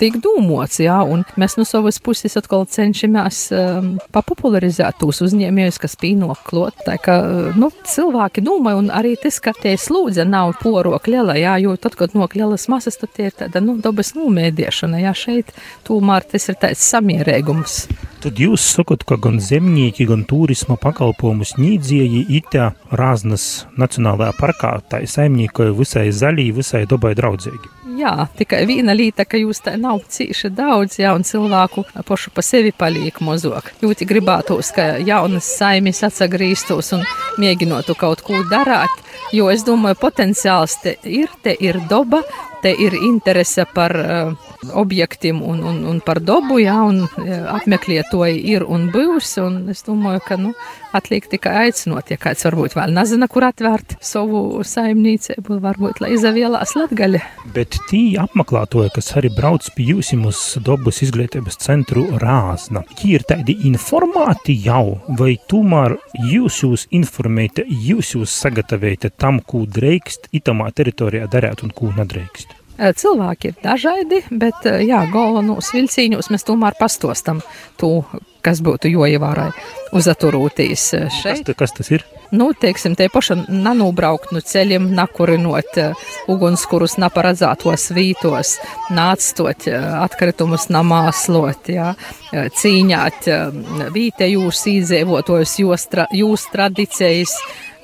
tiek 0.00 0.16
dūmots, 0.22 0.80
jā, 0.84 0.98
un 1.06 1.24
mēs 1.40 1.56
no 1.58 1.66
savas 1.68 2.00
puses 2.02 2.36
atkal 2.40 2.66
cenšamies 2.70 3.40
um, 3.56 3.92
papopularizēt 4.14 5.00
tos 5.00 5.22
uzņēmējus, 5.26 5.80
kas 5.82 5.96
pīnoklot. 6.00 6.84
Tā 6.86 6.96
kā, 7.02 7.16
nu, 7.58 7.70
cilvēki 7.88 8.44
domā, 8.46 8.76
un 8.80 8.92
arī 8.94 9.16
tas, 9.20 9.40
ka 9.42 9.54
tie 9.56 9.76
slūdze 9.80 10.26
nav 10.28 10.56
porok 10.62 11.10
liela, 11.10 11.38
jā, 11.40 11.56
jo 11.64 11.76
tad, 11.80 11.98
kad 12.00 12.16
nok 12.16 12.36
lielas 12.38 12.68
masas, 12.72 13.00
tad 13.00 13.14
tie 13.16 13.30
ir 13.30 13.36
tāda, 13.44 13.62
nu, 13.64 13.78
dabas 13.82 14.14
nomēdiešana, 14.18 15.02
jā, 15.06 15.16
šeit 15.16 15.54
tomēr 15.88 16.26
tas 16.30 16.50
ir 16.50 16.60
tāds 16.60 16.86
samierēgums. 16.90 17.84
Tad 18.20 18.36
jūs 18.36 18.60
sakat, 18.74 19.00
ka 19.08 19.16
gan 19.16 19.38
zemnieki, 19.40 20.04
gan 20.04 20.26
turisma 20.28 20.74
pakalpojumu 20.76 21.46
sniedzēji 21.48 22.26
itā 22.36 22.66
Rāznas 22.92 23.64
Nacionālajā 23.80 24.34
parkā 24.36 24.72
tā 24.92 25.00
saimniekoja 25.08 25.72
visai 25.78 26.10
zaļī, 26.12 26.50
visai 26.58 26.82
dabai 26.90 27.14
draudzīgi. 27.16 27.70
Jā, 27.96 28.26
tikai 28.36 28.66
viena 28.68 28.92
lieta, 28.92 29.24
ka 29.24 29.40
jūs 29.40 29.62
tā 29.64 29.72
nav 29.80 30.02
cīši 30.12 30.52
daudz, 30.52 30.98
jā, 31.00 31.14
un 31.16 31.24
cilvēku 31.24 31.86
pašu 32.04 32.34
pa 32.36 32.44
sevi 32.44 32.74
paliek 32.76 33.22
mozok. 33.24 33.72
Ļoti 33.80 34.10
gribētos, 34.12 34.74
ka 34.76 34.90
jaunas 35.00 35.48
saimis 35.56 36.04
atsagrīstos 36.04 36.92
un 36.98 37.08
mēģinotu 37.40 37.96
kaut 37.96 38.20
ko 38.26 38.44
darāt, 38.52 39.00
jo 39.32 39.48
es 39.48 39.64
domāju, 39.64 39.96
potenciāls 40.04 40.76
te 40.84 40.98
ir, 41.08 41.32
te 41.40 41.56
ir 41.56 41.80
doba, 41.88 42.20
te 42.60 42.76
ir 42.76 43.00
interese 43.00 43.64
par 43.72 43.96
uh, 43.96 44.49
objektiem 44.74 45.42
un, 45.42 45.62
un, 45.64 45.84
un 45.88 46.00
par 46.04 46.20
dabu, 46.20 46.58
un 46.60 47.02
uh, 47.04 47.30
apmeklētoji 47.56 48.42
ir 48.52 48.64
un 48.66 48.88
būs, 48.92 49.36
un 49.42 49.70
es 49.72 49.84
domāju, 49.86 50.20
ka, 50.26 50.38
nu, 50.40 50.52
atliek 50.96 51.26
tikai 51.30 51.54
aicinot, 51.66 52.10
ja 52.10 52.18
kāds 52.20 52.44
varbūt 52.46 52.76
vēl 52.78 52.94
nezina, 52.94 53.28
kur 53.30 53.46
atvērt 53.48 53.96
savu 54.04 54.62
saimniecību, 54.66 55.60
varbūt, 55.62 56.02
lai 56.02 56.12
izavielās 56.16 56.74
latgaļa. 56.78 57.22
Bet 57.54 57.78
tī 57.90 58.02
apmeklētoji, 58.20 58.92
kas 58.96 59.12
arī 59.20 59.32
brauc 59.34 59.66
pie 59.76 59.90
jums 59.92 60.12
uz 60.30 60.40
dabas 60.66 61.00
izglītības 61.06 61.58
centru 61.62 62.06
Rāzna, 62.20 62.84
viņi 62.90 63.14
ir 63.16 63.26
tādi 63.28 63.56
informāti 63.70 64.56
jau, 64.64 65.00
vai 65.18 65.34
tomēr 65.50 65.96
jūs 66.30 66.62
jūs 66.64 66.86
informējat, 66.96 67.64
jūs 67.88 68.14
jūs 68.16 68.38
sagatavējat 68.44 69.10
tam, 69.20 69.40
ko 69.40 69.64
drīkst 69.66 70.30
itamā 70.36 70.70
teritorijā 70.76 71.30
darīt 71.30 71.64
un 71.66 71.74
ko 71.74 71.92
nedrīkst? 71.96 72.59
Cilvēki 72.80 73.52
ir 73.52 73.60
dažādi, 73.60 74.22
bet 74.32 74.64
jā, 74.64 75.02
galvenos 75.12 75.72
vilcīņos 75.76 76.30
mēs 76.32 76.46
tomēr 76.48 76.78
pastostam 76.78 77.42
to, 77.80 78.00
kas 78.40 78.62
būtu 78.64 78.88
joievārai 78.88 79.50
uzaturūtīs 79.96 80.86
šeit. 81.20 81.44
Kas, 81.50 81.58
kas 81.58 81.76
tas 81.76 81.92
ir? 81.92 82.06
Nu, 82.32 82.52
teiksim, 82.54 82.94
te 82.96 83.08
paša 83.10 83.36
nanūbraukt 83.50 84.30
no 84.32 84.40
ceļiem, 84.40 84.86
nakurinot 84.96 85.80
ugunskurus 86.30 86.94
naparedzētos 87.02 87.88
vītos, 87.96 88.54
nācstot 88.94 89.66
atkritumus 89.74 90.68
namāslot, 90.70 91.72
jā, 91.74 91.90
cīņāt 92.32 93.28
vītējūs 93.96 94.62
īdzēvotojus 94.76 95.56
jūs, 95.64 95.88
tra, 95.90 96.06
jūs 96.14 96.46
tradicijas, 96.54 97.34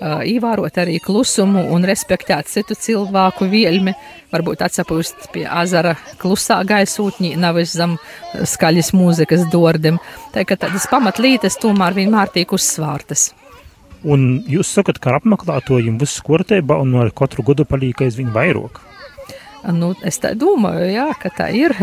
īvārot 0.01 0.77
arī 0.79 0.99
klusumu 1.01 1.63
un 1.73 1.85
respektēt 1.89 2.51
citu 2.51 2.77
cilvēku 2.77 3.49
vielmi, 3.49 3.95
varbūt 4.33 4.65
atsapūst 4.67 5.31
pie 5.33 5.47
azara 5.49 5.95
klusā 6.21 6.61
gaisūtņī, 6.69 7.35
nevis 7.41 7.73
zem 7.77 7.97
skaļas 8.37 8.93
mūzikas 8.97 9.47
dordim. 9.53 10.01
Tā 10.35 10.45
ka 10.45 10.59
tādas 10.61 10.89
pamatlītes 10.93 11.59
tomēr 11.63 11.97
vienmēr 11.97 12.33
tiek 12.35 12.53
uzsvārtas. 12.53 13.31
Un 14.07 14.43
jūs 14.47 14.69
sakat, 14.77 15.01
ka 15.03 15.17
apmeklētojiem 15.19 15.97
viss 15.99 16.21
kārtībā 16.23 16.77
un 16.83 16.95
ar 17.01 17.11
katru 17.17 17.43
gadu 17.47 17.65
paliek 17.67 18.05
aizvien 18.05 18.29
vairāk. 18.35 18.83
Nu, 19.73 19.95
es 20.07 20.21
tā 20.23 20.37
domāju, 20.39 20.93
jā, 20.93 21.09
ka 21.19 21.33
tā 21.35 21.49
ir. 21.57 21.75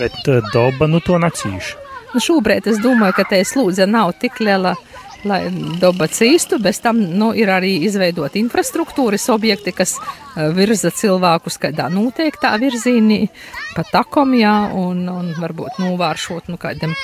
Bet 0.00 0.16
daba 0.54 0.88
nu 0.90 0.98
to 1.04 1.18
nacīša. 1.20 1.84
Nu, 2.14 2.22
šobrīd 2.24 2.66
es 2.70 2.80
domāju, 2.80 3.18
ka 3.18 3.26
tā 3.28 3.42
slūdze 3.44 3.84
nav 3.86 4.14
tik 4.18 4.40
liela, 4.40 4.72
lai 5.26 5.40
daba 5.80 6.06
cīstu, 6.10 6.60
bez 6.62 6.80
tam 6.84 7.00
nu, 7.00 7.30
ir 7.34 7.50
arī 7.50 7.74
izveidot 7.88 8.36
infrastruktūras 8.38 9.28
objekti, 9.34 9.74
kas 9.74 9.96
uh, 9.98 10.48
virza 10.54 10.92
cilvēkus 10.94 11.58
kādā 11.62 11.88
noteiktā 11.92 12.54
virzienī, 12.60 13.24
pa 13.74 13.86
takom, 13.88 14.36
jā, 14.38 14.56
un, 14.74 15.06
un 15.10 15.32
varbūt 15.38 15.80
novēršot 15.82 16.52
nu, 16.52 16.60
kādiem 16.60 16.94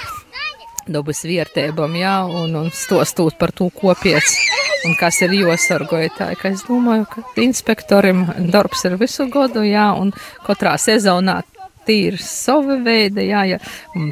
dabas 0.87 1.25
vērtībām, 1.25 1.97
jā, 1.97 2.19
un, 2.29 2.55
un 2.61 2.71
stostot 2.75 3.39
par 3.41 3.55
to 3.57 3.71
kopiec. 3.75 4.37
Un 4.85 4.93
kas 5.01 5.23
ir 5.25 5.33
jāsargoja? 5.33 6.29
Es 6.45 6.67
domāju, 6.69 7.07
ka 7.09 7.23
inspektoram 7.41 8.27
darbs 8.53 8.85
ir 8.85 8.99
visu 9.01 9.25
gadu, 9.33 9.65
jā, 9.65 9.89
un 9.97 10.13
katrā 10.45 10.75
sezonā 10.77 11.41
tīri 11.87 12.21
savi 12.21 12.81
veidi, 12.85 13.29
jā, 13.31 13.45
ja 13.55 13.61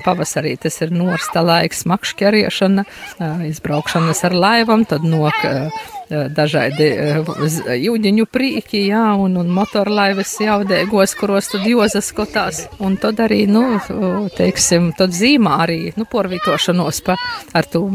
pavasarī 0.04 0.54
tas 0.60 0.78
ir 0.84 0.92
norsta 0.94 1.42
laiks, 1.44 1.84
makšķeriešana, 1.90 2.86
izbraukšanas 3.48 4.22
ar 4.28 4.38
laivam, 4.38 4.86
tad 4.88 5.06
nok 5.06 5.42
dažādi 6.12 6.88
jūģiņu 7.80 8.26
prīki, 8.32 8.84
jā, 8.90 9.04
un, 9.18 9.36
un 9.40 9.50
motorlaivas 9.54 10.34
jaudēgos, 10.42 11.14
kuros 11.18 11.48
tad 11.52 11.66
jozas 11.68 12.10
skotās. 12.12 12.66
Un 12.82 12.98
tad 13.00 13.22
arī, 13.24 13.44
nu, 13.50 13.64
teiksim, 14.36 14.92
tad 14.98 15.14
zīmā 15.16 15.58
arī, 15.64 15.80
nu, 15.96 16.06
porvītošanos 16.12 17.02
pa 17.06 17.16
ar 17.56 17.68
tu 17.72 17.86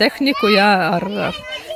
tehniku, 0.00 0.52
jā, 0.52 0.70
ar 0.98 1.08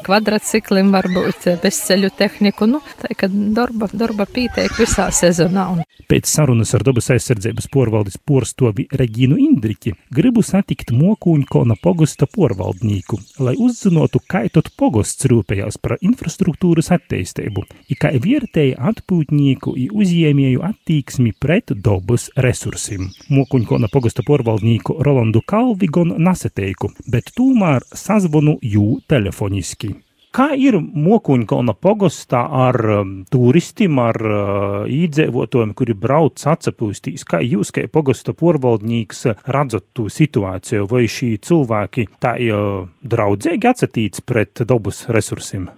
kvadratciklim, 0.04 0.92
varbūt 0.94 1.48
bezceļu 1.62 2.10
tehniku. 2.18 2.68
Nu, 2.70 2.80
tā 3.00 3.14
kā 3.18 3.28
darba, 3.30 3.88
darba 3.92 4.26
pīteik 4.28 4.76
visā 4.78 5.08
sezonā. 5.14 5.66
Un... 5.74 5.82
Pēc 6.10 6.28
sarunas 6.28 6.74
ar 6.76 6.84
dabas 6.86 7.08
aizsardzības 7.14 7.70
porvaldes 7.72 8.18
porstovi 8.28 8.86
Regīnu 8.92 9.38
Indriķi 9.40 9.94
gribu 10.14 10.44
satikt 10.44 10.92
Mokuņkona 10.94 11.78
pogosta 11.82 12.28
porvaldnīku, 12.30 13.18
lai 13.44 13.54
uzzinotu, 13.60 14.20
kā 14.28 14.44
tot 14.52 14.68
pogosts 14.78 15.28
rūpējās 15.30 15.80
par 15.80 15.96
infrastruktūras 16.04 16.92
attīstību, 16.94 17.64
kā 18.00 18.12
vērtēja 18.20 18.80
atpūtnieku 18.90 19.74
i 19.80 19.88
uzņēmēju 19.94 20.64
attīksmi 20.68 21.34
pret 21.40 21.72
dabas 21.86 22.28
resursim. 22.36 23.08
Mokuņkona 23.32 23.88
pogosta 23.92 24.24
porvaldnīku 24.26 24.98
Rolandu 25.04 25.42
Kalvigon 25.46 26.16
nasateiku, 26.20 26.92
bet 27.08 27.32
tūmēr 27.38 27.86
sazvonu 27.96 28.58
jū 28.62 28.98
telefoniski. 29.08 29.93
Kā 30.34 30.48
ir 30.58 30.74
Mokuņkalna 30.82 31.76
pogostā 31.78 32.40
ar 32.66 32.78
um, 32.90 33.10
turistiem, 33.30 34.00
ar 34.02 34.16
uh, 34.18 34.78
īdzīvotājiem, 34.90 35.74
kuri 35.78 35.94
brauc 35.94 36.42
atpūstīs? 36.50 37.22
Kā 37.28 37.38
jūs, 37.38 37.70
kā 37.74 37.84
pogosta 37.86 38.34
porvaldnieks, 38.34 39.28
redzat 39.46 39.86
to 39.94 40.08
situāciju? 40.10 40.88
Vai 40.90 41.04
šī 41.06 41.36
cilvēki 41.38 42.08
tā 42.18 42.34
uh, 42.50 42.82
draudzīgi 43.14 43.70
atsatīts 43.70 44.26
pret 44.26 44.64
dabas 44.66 45.04
resursiem? 45.14 45.68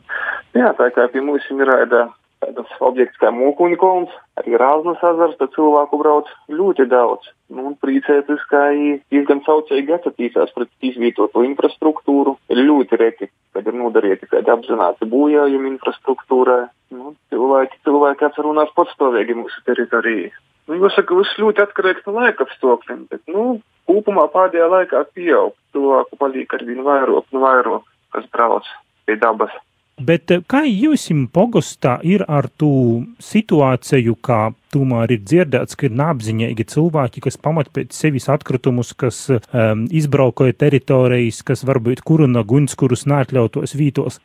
Jā, 0.56 0.72
tā 0.78 0.88
kā 0.96 1.04
pie 1.12 1.20
mums 1.20 1.44
ir 1.52 1.68
raida 1.68 2.06
tāds 2.42 2.76
objekts 2.84 3.18
kā 3.20 3.30
mūkuņu 3.34 3.78
kolons, 3.80 4.12
arī 4.40 4.56
Rāznas 4.60 5.02
ezers, 5.10 5.36
tad 5.40 5.52
cilvēku 5.56 5.98
brauc 6.00 6.30
ļoti 6.52 6.86
daudz. 6.90 7.28
Nu, 7.52 7.68
un 7.70 7.76
priecēties, 7.82 8.42
ka 8.50 8.68
diezgan 9.12 9.42
saucēji 9.46 9.94
atsatīsās 9.96 10.54
pret 10.56 10.70
izvietoto 10.84 11.44
infrastruktūru, 11.46 12.36
ir 12.52 12.62
ļoti 12.62 13.00
reti, 13.00 13.30
kad 13.56 13.66
ir 13.66 13.78
nodarīti 13.78 14.28
kādi 14.30 14.52
apzināti 14.52 15.08
bojājumi 15.10 15.72
infrastruktūrā. 15.76 16.58
Nu, 16.94 17.14
cilvēki, 17.32 17.80
cilvēki 17.86 18.28
atcerunās 18.28 18.74
patstāvīgi 18.76 19.38
mūsu 19.38 19.62
teritorijai. 19.66 20.32
Nu, 20.66 20.80
jāsaka, 20.82 21.14
viss 21.18 21.38
ļoti 21.38 21.62
atkarīgs 21.62 22.06
no 22.06 22.16
laika 22.18 22.46
apstākļiem, 22.46 23.06
bet, 23.10 23.22
nu, 23.30 23.60
kopumā 23.86 24.26
pēdējā 24.34 24.66
laikā 24.72 25.04
pieaug. 25.14 25.54
Cilvēku 25.74 26.18
paliek 26.18 26.54
arvien 26.58 26.82
vairāk 26.86 27.30
un 27.30 27.42
vairāk, 27.42 27.86
kas 28.14 28.26
brauc 28.34 28.66
pie 29.06 29.18
dabas. 29.22 29.54
Bet 29.96 30.28
eh, 30.30 30.42
kā 30.44 30.60
jums 30.68 31.06
pogostā 31.32 31.94
ir 32.04 32.20
ar 32.28 32.50
to 32.60 33.06
situāciju, 33.16 34.16
kā 34.20 34.40
tomēr 34.74 35.14
ir 35.16 35.22
dzirdēts, 35.24 35.78
ka 35.78 35.88
ir 35.88 35.96
neapziņīgi 35.96 36.66
cilvēki, 36.68 37.22
kas 37.24 37.40
pamat 37.40 37.70
pēc 37.72 37.96
sevis 37.96 38.28
atkritumus, 38.28 38.92
kas 38.92 39.22
um, 39.32 39.86
izbraukoja 39.88 40.52
teritorijas, 40.52 41.40
kas 41.40 41.64
varbūt 41.64 42.04
kuruna 42.04 42.44
guņus, 42.44 42.76
kurus 42.76 43.06
neatļautos 43.08 43.72
vītos? 43.72 44.20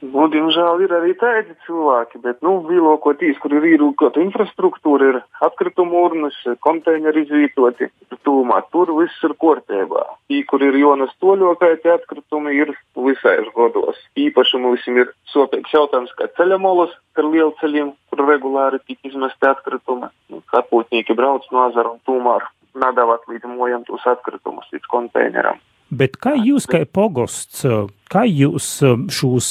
Nu, 0.00 0.26
diemžēl 0.32 0.80
ir 0.86 0.92
arī 0.96 1.12
tādi 1.20 1.52
cilvēki, 1.66 2.22
bet, 2.24 2.38
nu, 2.46 2.54
lielākoties, 2.64 3.36
kur 3.42 3.52
ir 3.52 3.66
īrūkota 3.74 4.22
infrastruktūra, 4.22 5.10
ir 5.12 5.18
atkritumu 5.44 6.06
urnas, 6.06 6.38
konteineri 6.64 7.26
izvītoti, 7.26 7.90
tūmā, 8.24 8.62
tur 8.72 8.92
viss 8.96 9.26
ir 9.26 9.34
kārtībā. 9.44 10.06
Tī, 10.30 10.40
kur 10.48 10.64
ir 10.64 10.78
jonas 10.80 11.12
toļokai, 11.20 11.74
tie 11.82 11.92
atkritumi 11.98 12.56
ir 12.56 12.72
visais 12.96 13.48
godos. 13.56 14.00
Īpaši 14.16 14.62
mums 14.64 14.86
ir 14.88 15.12
sopīgs 15.34 15.76
jautājums, 15.76 16.14
kā 16.16 16.30
ceļamolas 16.38 16.96
ar 17.20 17.28
lielceļiem, 17.28 17.92
kur 18.08 18.24
regulāri 18.28 18.80
tik 18.86 19.12
izmesti 19.12 19.52
atkritumi. 19.52 20.08
Nu, 20.32 20.40
Kapūtnieki 20.52 21.16
brauc 21.18 21.44
no 21.52 21.66
azara 21.68 21.92
un 21.92 22.00
tūmā 22.08 22.38
nadavāt 22.80 23.28
līdz 23.28 23.52
mojam 23.52 23.84
tos 23.84 24.06
atkritumus 24.08 24.68
līdz 24.72 24.88
konteineram. 24.88 25.60
Bet 25.90 26.14
kā 26.22 26.36
jūs, 26.38 26.68
kā 26.70 26.84
pogosts, 26.86 27.64
kā 28.12 28.22
jūs 28.28 28.66
šos 29.10 29.48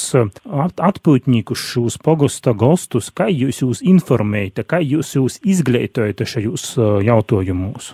atpūtņīkus, 0.88 1.64
šos 1.74 1.98
pogosta 2.00 2.54
gostus, 2.56 3.10
kā 3.12 3.26
jūs 3.28 3.60
jūs 3.60 3.82
informējat, 3.84 4.62
kā 4.64 4.80
jūs 4.80 5.12
jūs 5.18 5.36
izglītojat 5.44 6.24
šajos 6.24 6.72
jautājumos? 7.04 7.92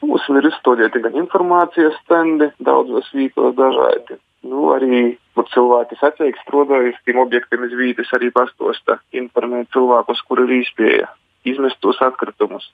Mums 0.00 0.24
ir 0.32 0.48
izstādīti 0.48 1.02
gan 1.04 1.18
informācijas 1.20 1.98
stendi, 2.00 2.48
daudzos 2.64 3.12
vītos 3.12 3.52
dažādi. 3.58 4.16
Nu, 4.48 4.70
arī 4.72 5.18
cilvēki 5.52 5.98
sacīk 6.00 6.40
strādājas 6.40 6.96
tiem 7.04 7.20
objektiem 7.20 7.66
iz 7.68 7.76
vītas, 7.76 8.08
arī 8.16 8.30
pastosta 8.32 8.96
informēt 9.12 9.68
cilvēkus, 9.76 10.24
kur 10.28 10.40
ir 10.46 10.56
īspēja 10.62 11.10
izmestos 11.48 12.00
atkritumus 12.04 12.70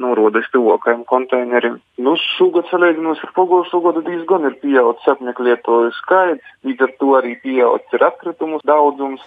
norodas 0.00 0.48
tuvākajiem 0.54 1.04
konteineriem. 1.08 1.78
Nu, 2.00 2.16
šogad 2.36 2.70
salīdzinot 2.70 3.22
ar 3.26 3.34
pagājušo 3.36 3.82
gadu 3.86 4.04
diezgan 4.06 4.48
ir 4.48 4.56
pieaudzis 4.62 5.42
lietoju 5.46 5.92
skaits, 5.98 6.54
līdz 6.66 6.86
ar 6.86 6.94
to 7.02 7.10
arī 7.20 7.36
pieaudzis 7.44 7.98
ir 7.98 8.06
atkritumu 8.08 8.60
daudzums. 8.66 9.24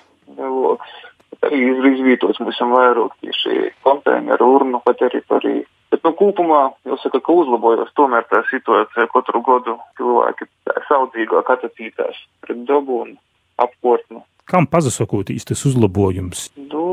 Arī 1.44 1.60
ir 1.60 1.88
izvītots 1.92 2.40
mums 2.40 2.60
vairāk 2.74 3.16
tieši 3.22 3.72
konteineru 3.86 4.50
urnu 4.58 4.82
pa 4.86 4.94
teritoriju. 4.98 5.66
Bet, 5.94 6.02
nu, 6.02 6.14
kopumā 6.18 6.62
jāsaka, 6.90 7.20
ka 7.22 7.34
uzlabojas 7.38 7.92
tomēr 7.98 8.26
tā 8.26 8.40
situācija 8.50 9.06
katru 9.14 9.44
gadu 9.46 9.76
cilvēki 10.00 10.48
saudzīgāk 10.88 11.52
attīstās 11.54 12.18
pret 12.42 12.64
dabu 12.70 13.04
un 13.04 13.12
apkārtni. 13.62 14.24
Kam 14.50 14.66
pazasakotīs 14.68 15.46
tas 15.48 15.62
uzlabojums? 15.70 16.48
Nu, 16.58 16.88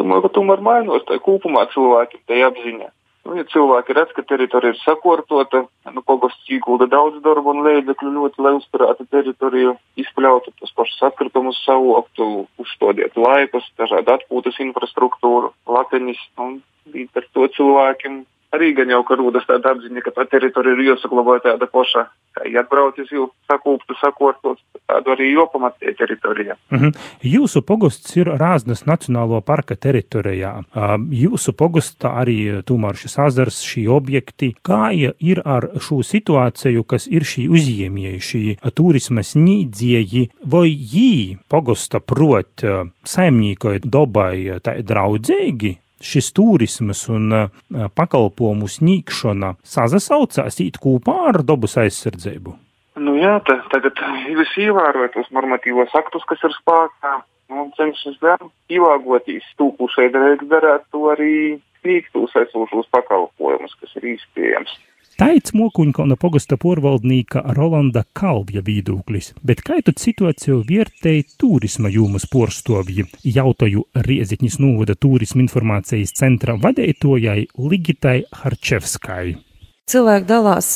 domāju, 0.00 0.24
ka 0.26 0.32
tomēr 0.40 0.64
mainos 0.64 1.06
tā 1.06 1.20
kopumā 1.22 1.64
cilvēki 1.72 2.20
tai 2.26 2.42
apziņā. 2.48 2.90
Nu, 3.22 3.36
ja 3.38 3.44
cilvēki 3.46 3.94
redz, 3.94 4.10
ka 4.16 4.24
teritorija 4.26 4.74
ir 4.74 4.78
sakārtota, 4.82 5.62
nu, 5.94 6.02
pogosts 6.02 6.48
iekulda 6.50 6.88
daudz 6.90 7.20
darba 7.22 7.52
un 7.52 7.62
līdzekļu 7.62 8.10
ļoti, 8.16 8.42
lai 8.42 8.52
uzturētu 8.56 9.06
teritoriju, 9.14 9.76
izpļautu 10.02 10.50
tos 10.58 10.74
pašus 10.74 11.04
atkritumus, 11.06 11.60
savoktu, 11.62 12.48
uzstādītu 12.64 13.22
laikus, 13.22 13.68
dažādu 13.78 14.16
atpūtas 14.16 14.58
infrastruktūru, 14.66 15.52
lateņus, 15.70 16.24
un 16.42 16.58
līdz 16.90 17.22
ar 17.22 17.28
to 17.36 17.46
cilvēkiem 17.58 18.18
arī 18.52 18.72
gan 18.76 18.90
jau 18.92 19.02
ka 19.06 19.16
rodas 19.18 19.46
tāda 19.48 19.72
apziņa, 19.74 20.02
ka 20.04 20.12
tā 20.16 20.26
teritorija 20.30 20.76
ir 20.76 20.92
jāsaglabā 20.92 21.38
tāda 21.44 21.68
paša. 21.70 22.06
Kā 22.32 22.46
atbraucis 22.62 23.10
jau 23.12 23.26
sakūptu, 23.50 23.96
sakortot, 24.00 24.60
tādu 24.88 25.12
arī 25.12 25.32
jopamatē 25.34 25.92
teritorijā. 25.98 26.56
Mm 26.70 26.78
-hmm. 26.78 26.92
Jūsu 27.22 27.62
pogosts 27.62 28.16
ir 28.16 28.26
Rāznas 28.26 28.84
Nacionālo 28.86 29.40
parka 29.40 29.74
teritorijā. 29.74 30.64
Jūsu 31.10 31.52
pogostā 31.52 32.14
arī 32.22 32.62
tomēr 32.64 32.96
šis 32.96 33.18
azars, 33.18 33.62
šī 33.62 33.88
objekti. 33.88 34.54
Kā 34.64 35.12
ir 35.18 35.42
ar 35.44 35.68
šo 35.80 36.00
situāciju, 36.02 36.84
kas 36.84 37.06
ir 37.06 37.22
šī 37.22 37.48
uzņēmēji, 37.48 38.18
šī 38.20 38.72
turisma 38.74 39.20
snīdzieji, 39.20 40.30
vai 40.44 40.68
jī 40.68 41.36
pogosta 41.48 42.00
prot 42.00 42.64
saimnīkoja 43.04 43.80
dobai 43.84 44.60
tā 44.62 44.82
draudzīgi? 44.82 45.78
Šis 46.02 46.32
turismas 46.36 47.06
un 47.12 47.32
uh, 47.36 47.48
pakalpojumu 47.96 48.68
sniegšana 48.70 49.54
sazasaucās 49.64 50.60
īt 50.64 50.80
kopā 50.82 51.16
ar 51.32 51.42
dabas 51.46 51.78
aizsardzību? 51.80 52.54
Nu 53.02 53.16
jā, 53.16 53.38
tā, 53.46 53.56
tagad 53.72 53.98
jūs 54.28 54.52
ievērojat 54.66 55.14
tos 55.16 55.30
normatīvos 55.32 55.94
aktus, 55.96 56.24
kas 56.28 56.42
ir 56.44 56.52
spēkā, 56.58 57.12
un 57.52 57.70
cenšas 57.78 58.18
gan 58.20 58.50
ielāgotīs 58.72 59.46
tūkušai 59.60 60.10
darēt 60.12 60.84
to 60.92 61.06
arī 61.14 61.34
sniegt 61.80 62.12
tos 62.14 62.34
esošos 62.44 62.90
pakalpojumus, 62.94 63.74
kas 63.80 63.96
ir 64.00 64.12
īstējams. 64.14 64.74
Taits 65.22 65.52
Mokuņkalna 65.54 66.16
pogasta 66.18 66.56
porvaldnīka 66.58 67.44
Rolanda 67.54 68.00
Kalvja 68.18 68.58
vīdūklis, 68.66 69.28
bet 69.46 69.60
tad 69.86 70.02
situāciju 70.02 70.56
vērtēja 70.66 71.28
turisma 71.38 71.92
jūmas 71.94 72.26
porstovji, 72.32 73.06
jautāju 73.36 73.84
Riezikņas 74.08 74.58
novada 74.64 74.98
turisma 74.98 75.44
informācijas 75.44 76.16
centra 76.18 76.58
vadētojai 76.58 77.46
Ligitai 77.54 78.16
Harčevskai. 78.42 79.51
Cilvēki 79.92 80.24
dalās 80.28 80.68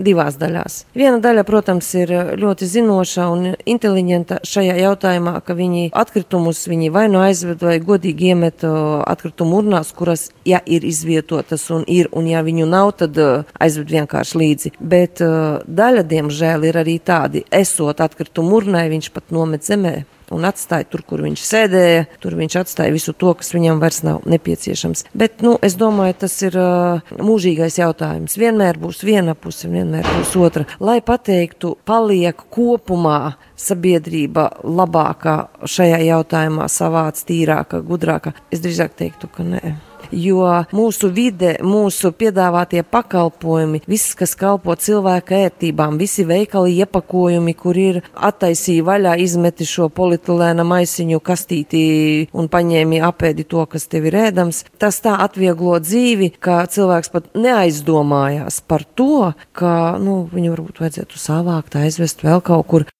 divās 0.00 0.38
daļās. 0.40 0.78
Viena 0.96 1.18
daļa, 1.20 1.44
protams, 1.44 1.90
ir 1.98 2.12
ļoti 2.40 2.68
zinoša 2.70 3.26
un 3.32 3.50
inteliģenta 3.68 4.38
šajā 4.48 4.78
jautājumā, 4.80 5.34
ka 5.44 5.56
viņi 5.58 5.90
atkritumus 5.92 6.62
viņi 6.70 6.88
vai 6.94 7.04
nu 7.12 7.20
aizved 7.20 7.60
vai 7.66 7.76
godīgi 7.84 8.32
iemet 8.32 8.64
atkritumu 8.64 9.60
urnās, 9.60 9.92
kuras, 9.96 10.30
ja 10.48 10.62
ir 10.64 10.86
izvietotas 10.88 11.66
un 11.74 11.84
ir, 11.84 12.08
un 12.16 12.30
ja 12.30 12.40
viņu 12.46 12.70
nav, 12.70 12.94
tad 13.02 13.20
aizved 13.60 13.92
vienkārši 13.92 14.40
līdzi. 14.40 14.74
Bet 14.80 15.20
daļa, 15.20 16.06
diemžēl, 16.08 16.64
ir 16.70 16.80
arī 16.80 16.96
tādi, 17.04 17.44
esot 17.52 18.00
atkritumu 18.00 18.62
urnai, 18.62 18.88
viņš 18.94 19.12
pat 19.12 19.36
nomet 19.36 19.68
zemē 19.68 19.96
un 20.32 20.46
atstāja 20.48 20.88
tur, 20.90 21.04
kur 21.06 21.22
viņš 21.24 21.44
sēdēja, 21.46 22.06
tur 22.22 22.36
viņš 22.38 22.58
atstāja 22.62 22.94
visu 22.94 23.14
to, 23.16 23.34
kas 23.38 23.52
viņam 23.54 23.82
vairs 23.82 24.02
nav 24.06 24.26
nepieciešams. 24.28 25.06
Bet, 25.14 25.40
nu, 25.44 25.54
es 25.64 25.76
domāju, 25.80 26.18
tas 26.24 26.36
ir 26.44 26.58
uh, 26.60 27.14
mūžīgais 27.20 27.78
jautājums. 27.80 28.38
Vienmēr 28.40 28.80
būs 28.82 29.02
viena 29.06 29.36
puse, 29.38 29.70
vienmēr 29.72 30.08
būs 30.16 30.34
otra. 30.40 30.66
Lai 30.82 31.00
pateiktu, 31.04 31.76
paliek 31.88 32.44
kopumā 32.52 33.36
sabiedrība 33.62 34.48
labākā 34.64 35.36
šajā 35.68 36.02
jautājumā, 36.08 36.68
savāds, 36.72 37.26
tīrāka, 37.28 37.84
gudrāka, 37.86 38.34
es 38.50 38.64
drīzāk 38.64 38.98
teiktu, 38.98 39.30
ka 39.32 39.46
nē 39.46 39.91
jo 40.12 40.46
mūsu 40.72 41.10
vide, 41.14 41.56
mūsu 41.64 42.12
piedāvātie 42.16 42.82
pakalpojumi, 42.84 43.82
viss, 43.88 44.14
kas 44.18 44.34
kalpo 44.38 44.74
cilvēka 44.78 45.38
ērtībām, 45.48 45.98
visi 46.00 46.24
veikali 46.28 46.76
iepakojumi, 46.82 47.54
kur 47.58 47.78
ir 47.78 48.00
attaisīja 48.14 48.86
vaļā, 48.86 49.16
izmeti 49.24 49.66
šo 49.68 49.88
polietilēna 49.92 50.64
maisiņu 50.68 51.20
kastītī 51.24 51.84
un 52.32 52.50
paņēmi 52.52 53.02
apēdi 53.08 53.46
to, 53.48 53.64
kas 53.70 53.88
tev 53.90 54.08
ir 54.10 54.18
ēdams, 54.28 54.64
tas 54.82 55.00
tā 55.04 55.16
atvieglo 55.24 55.78
dzīvi, 55.82 56.32
ka 56.42 56.62
cilvēks 56.70 57.12
pat 57.12 57.30
neaizdomājās 57.36 58.62
par 58.68 58.84
to, 58.84 59.32
ka, 59.56 59.98
nu, 60.02 60.22
viņu 60.32 60.56
varbūt 60.56 60.82
vajadzētu 60.84 61.20
savākt, 61.20 61.78
aizvest 61.80 62.24
vēl 62.26 62.44
kaut 62.44 62.68
kur. 62.68 62.90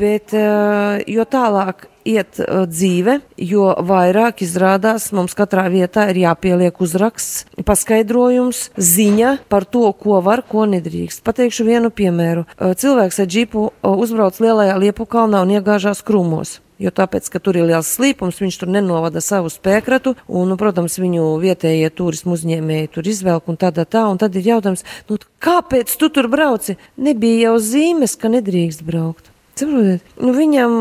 Bet 0.00 0.32
eh, 0.36 1.04
jo 1.10 1.26
tālāk 1.28 1.88
iet 2.06 2.38
uh, 2.40 2.64
dzīve, 2.70 3.18
jo 3.42 3.66
vairāk 3.86 4.44
izrādās 4.46 5.10
mums 5.16 5.34
katrā 5.36 5.66
vietā 5.72 6.06
ir 6.12 6.20
jāpieliek 6.22 6.78
uzraksts, 6.82 7.46
paskaidrojums, 7.66 8.68
ziņa 8.78 9.32
par 9.50 9.66
to, 9.68 9.88
ko 9.98 10.20
var, 10.24 10.44
ko 10.46 10.68
nedrīkst. 10.70 11.24
Pateikšu 11.26 11.66
vienu 11.66 11.90
piemēru. 11.90 12.46
Uh, 12.54 12.76
cilvēks 12.78 13.20
ar 13.22 13.30
džipu 13.30 13.66
uzbrauc 13.82 14.38
lielajā 14.42 14.78
liepu 14.86 15.08
kalnā 15.10 15.42
un 15.42 15.56
iegāžās 15.58 16.04
krūmos. 16.06 16.60
Jo 16.76 16.90
tāpēc, 16.92 17.30
ka 17.32 17.40
tur 17.40 17.56
ir 17.56 17.70
liels 17.70 17.88
slīpums, 17.96 18.36
viņš 18.42 18.58
tur 18.60 18.68
nenovada 18.68 19.22
savu 19.24 19.48
spēkratu, 19.48 20.12
un, 20.28 20.50
nu, 20.50 20.58
protams, 20.60 20.98
viņu 21.00 21.30
vietējie 21.40 21.88
turismu 21.96 22.36
uzņēmēji 22.36 22.90
tur 22.92 23.08
izvelk 23.08 23.48
un 23.48 23.56
tādā 23.60 23.86
tā, 23.88 24.04
un 24.10 24.20
tad 24.20 24.36
ir 24.36 24.50
jautājums, 24.50 24.84
nu, 25.08 25.16
kāpēc 25.40 25.96
tu 25.96 26.12
tur 26.12 26.28
brauci? 26.28 26.76
Nebija 27.00 27.48
jau 27.48 27.56
zīmes, 27.64 28.18
ka 28.20 28.28
nedrīkst 28.34 28.84
braukt. 28.84 29.32
Saprotiet? 29.56 30.16
Nu, 30.20 30.32
viņam 30.36 30.72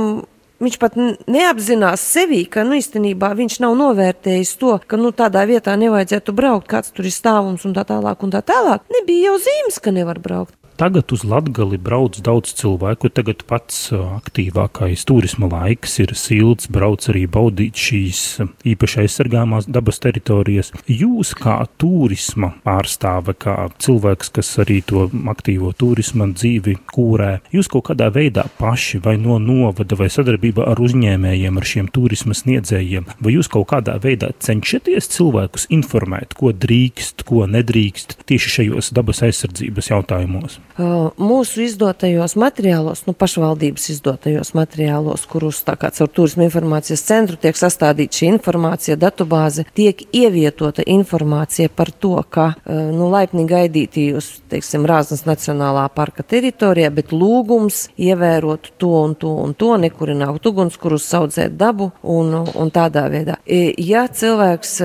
Viņš 0.55 0.75
pat 0.79 0.93
neapzinās 1.27 1.99
sevi, 2.13 2.45
ka 2.47 2.63
nu, 2.63 2.77
īstenībā 2.79 3.33
viņš 3.35 3.57
nav 3.59 3.73
novērtējis 3.75 4.53
to, 4.61 4.77
ka 4.87 4.95
nu, 4.95 5.11
tādā 5.11 5.43
vietā 5.49 5.73
nevajadzētu 5.75 6.31
braukt, 6.35 6.69
kāds 6.71 6.93
tur 6.95 7.09
ir 7.09 7.11
stāvums 7.11 7.65
un 7.67 7.75
tā 7.75 7.83
tālāk. 7.87 8.23
Un 8.23 8.31
tā 8.31 8.39
tālāk. 8.39 8.85
Nebija 8.95 9.33
jau 9.33 9.41
zīmes, 9.43 9.81
ka 9.83 9.91
nevar 9.91 10.21
braukt. 10.23 10.55
Tagad 10.75 11.11
uz 11.15 11.21
Latgali 11.23 11.77
brauc 11.79 12.17
daudz 12.19 12.51
cilvēku. 12.59 13.07
Tagad 13.07 13.45
pats 13.47 13.93
aktīvākais 13.95 15.05
turisma 15.07 15.47
laiks 15.47 15.93
ir 16.03 16.11
silts, 16.19 16.67
brauc 16.67 17.05
arī 17.13 17.21
baudīt 17.31 17.79
šīs 17.79 18.23
īpaši 18.67 19.05
aizsargāmās 19.05 19.69
dabas 19.71 20.01
teritorijas. 20.03 20.73
Jūs 20.91 21.31
kā 21.39 21.61
turisma 21.79 22.51
pārstāve, 22.67 23.37
kā 23.39 23.55
cilvēks, 23.79 24.33
kas 24.35 24.51
arī 24.65 24.81
to 24.83 25.05
aktīvo 25.31 25.71
turisma 25.79 26.27
dzīvi 26.33 26.75
kūrē, 26.91 27.31
jūs 27.55 27.71
kaut 27.71 27.87
kādā 27.93 28.11
veidā 28.11 28.43
paši 28.59 28.99
vai 29.07 29.15
no 29.15 29.39
novada 29.39 29.95
vai 29.95 30.11
sadarbībā 30.11 30.67
ar 30.73 30.83
uzņēmējiem, 30.83 31.55
ar 31.55 31.71
šiem 31.71 31.87
turisma 31.95 32.35
sniedzējiem, 32.35 33.07
vai 33.23 33.37
jūs 33.37 33.47
kaut 33.55 33.69
kādā 33.71 33.95
veidā 34.03 34.33
cenšaties 34.43 35.07
cilvēkus 35.15 35.69
informēt, 35.71 36.35
ko 36.35 36.51
drīkst, 36.51 37.23
ko 37.23 37.47
nedrīkst 37.47 38.19
tieši 38.27 38.55
šajos 38.59 38.91
dabas 38.99 39.23
aizsardzības 39.23 39.93
jautājumos? 39.95 40.64
Mūsu 40.75 41.61
izdotajos 41.63 42.33
materiālos, 42.35 43.05
nu, 43.07 43.13
pašvaldības 43.15 43.85
izdotajos 43.93 44.51
materiālos, 44.57 45.23
kurus 45.31 45.61
tā 45.63 45.77
kā 45.79 45.87
caur 45.95 46.09
turismu 46.11 46.43
informācijas 46.49 47.05
centru 47.07 47.39
tiek 47.39 47.55
sastādīta 47.55 48.19
šī 48.19 48.27
informācija, 48.33 48.97
datubāze, 48.99 49.63
tiek 49.77 50.03
ievietota 50.11 50.83
informācija 50.83 51.71
par 51.71 51.93
to, 51.95 52.17
ka, 52.29 52.49
nu, 52.67 53.07
laipni 53.13 53.45
gaidīti 53.47 54.09
jūs, 54.09 54.27
teiksim, 54.51 54.83
Rāznas 54.89 55.23
Nacionālā 55.29 55.85
parka 55.95 56.25
teritorijā, 56.27 56.91
bet 56.91 57.15
lūgums 57.15 57.85
ievērot 57.95 58.73
to 58.75 58.91
un 58.99 59.15
to 59.15 59.31
un 59.45 59.55
to, 59.55 59.71
nekurināt 59.79 60.43
uguns, 60.51 60.75
kurus 60.81 61.07
saudzēt 61.07 61.55
dabu 61.55 61.93
un, 62.03 62.35
un 62.51 62.73
tādā 62.75 63.05
veidā. 63.13 63.39
Ja 63.47 64.05
cilvēks 64.11 64.75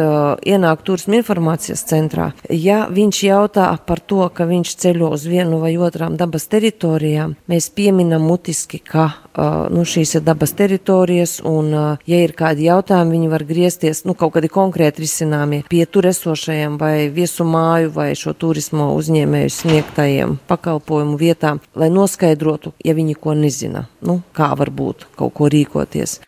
ienāk 0.46 0.87
turismu 0.87 1.18
informācijas 1.18 1.83
centrā, 1.90 2.31
ja 2.46 2.85
viņš 2.87 3.24
jautā 3.26 3.66
par 3.90 3.98
to, 4.07 4.22
ka 4.31 4.46
viņš 4.46 4.79
ceļo 4.87 5.11
uz 5.18 5.26
vienu 5.26 5.59
vai 5.59 5.74
otrām 5.86 6.16
dabas 6.20 6.46
teritorijām, 6.50 7.34
mēs 7.50 7.70
pieminam 7.74 8.24
mutiski, 8.28 8.80
ka 8.84 9.08
nu, 9.72 9.84
šīs 9.88 10.16
ir 10.18 10.24
dabas 10.26 10.54
teritorijas, 10.58 11.38
un, 11.46 11.72
ja 12.06 12.22
ir 12.24 12.34
kādi 12.38 12.68
jautājumi, 12.68 13.16
viņi 13.16 13.32
var 13.32 13.44
griezties, 13.48 14.04
nu, 14.08 14.14
kaut 14.18 14.34
kādi 14.36 14.50
konkrēti 14.52 15.04
risināmie 15.04 15.62
pie 15.70 15.84
tur 15.86 16.10
esošajiem 16.10 16.78
vai 16.80 17.08
viesu 17.14 17.46
māju 17.48 17.92
vai 17.96 18.10
šo 18.18 18.34
turismo 18.38 18.92
uzņēmēju 18.96 19.54
sniegtajiem 19.56 20.38
pakalpojumu 20.50 21.18
vietām, 21.20 21.62
lai 21.74 21.90
noskaidrotu, 21.92 22.74
ja 22.84 22.96
viņi 22.96 23.18
ko 23.20 23.36
nezina, 23.38 23.86
nu, 24.06 24.20
kā 24.36 24.52
var 24.58 24.72
būt 24.74 25.08
kaut 25.18 25.36
ko 25.36 25.50
rīkoties. 25.52 26.20